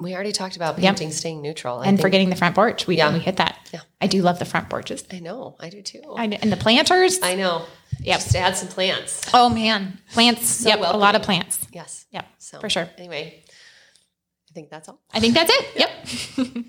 we 0.00 0.14
already 0.14 0.30
talked 0.32 0.54
about 0.56 0.76
painting 0.76 1.10
staying 1.10 1.42
neutral. 1.42 1.78
I 1.80 1.86
And 1.86 1.96
think- 1.96 2.02
forgetting 2.06 2.30
the 2.30 2.36
front 2.36 2.54
porch, 2.54 2.86
we, 2.86 2.96
Yeah. 2.98 3.12
we 3.12 3.18
hit 3.18 3.36
that. 3.38 3.56
Yeah. 3.72 3.80
I 4.00 4.06
do 4.06 4.22
love 4.22 4.38
the 4.38 4.44
front 4.44 4.70
porches. 4.70 5.04
I 5.12 5.18
know. 5.18 5.56
I 5.58 5.70
do 5.70 5.82
too. 5.82 6.02
I, 6.16 6.24
and 6.26 6.52
the 6.52 6.56
planters. 6.56 7.18
I 7.22 7.34
know. 7.34 7.64
Yep. 8.00 8.20
Just 8.20 8.36
add 8.36 8.56
some 8.56 8.68
plants. 8.68 9.28
oh 9.34 9.48
man, 9.48 9.98
plants. 10.12 10.64
yep, 10.64 10.78
a 10.78 10.96
lot 10.96 11.16
of 11.16 11.22
plants. 11.22 11.58
Yes. 11.72 12.06
Yep, 12.12 12.26
So 12.38 12.60
for 12.60 12.68
sure. 12.70 12.88
Anyway, 12.96 13.42
I 14.48 14.52
think 14.54 14.70
that's 14.70 14.88
all. 14.88 15.00
I 15.12 15.18
think 15.18 15.34
that's 15.34 15.50
it. 15.52 15.66
Yep. 15.76 16.64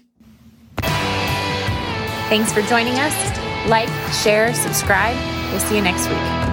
Thanks 2.29 2.51
for 2.53 2.61
joining 2.63 2.93
us. 2.97 3.67
Like, 3.67 3.89
share, 4.23 4.53
subscribe. 4.53 5.15
We'll 5.51 5.59
see 5.59 5.75
you 5.75 5.81
next 5.81 6.07
week. 6.09 6.48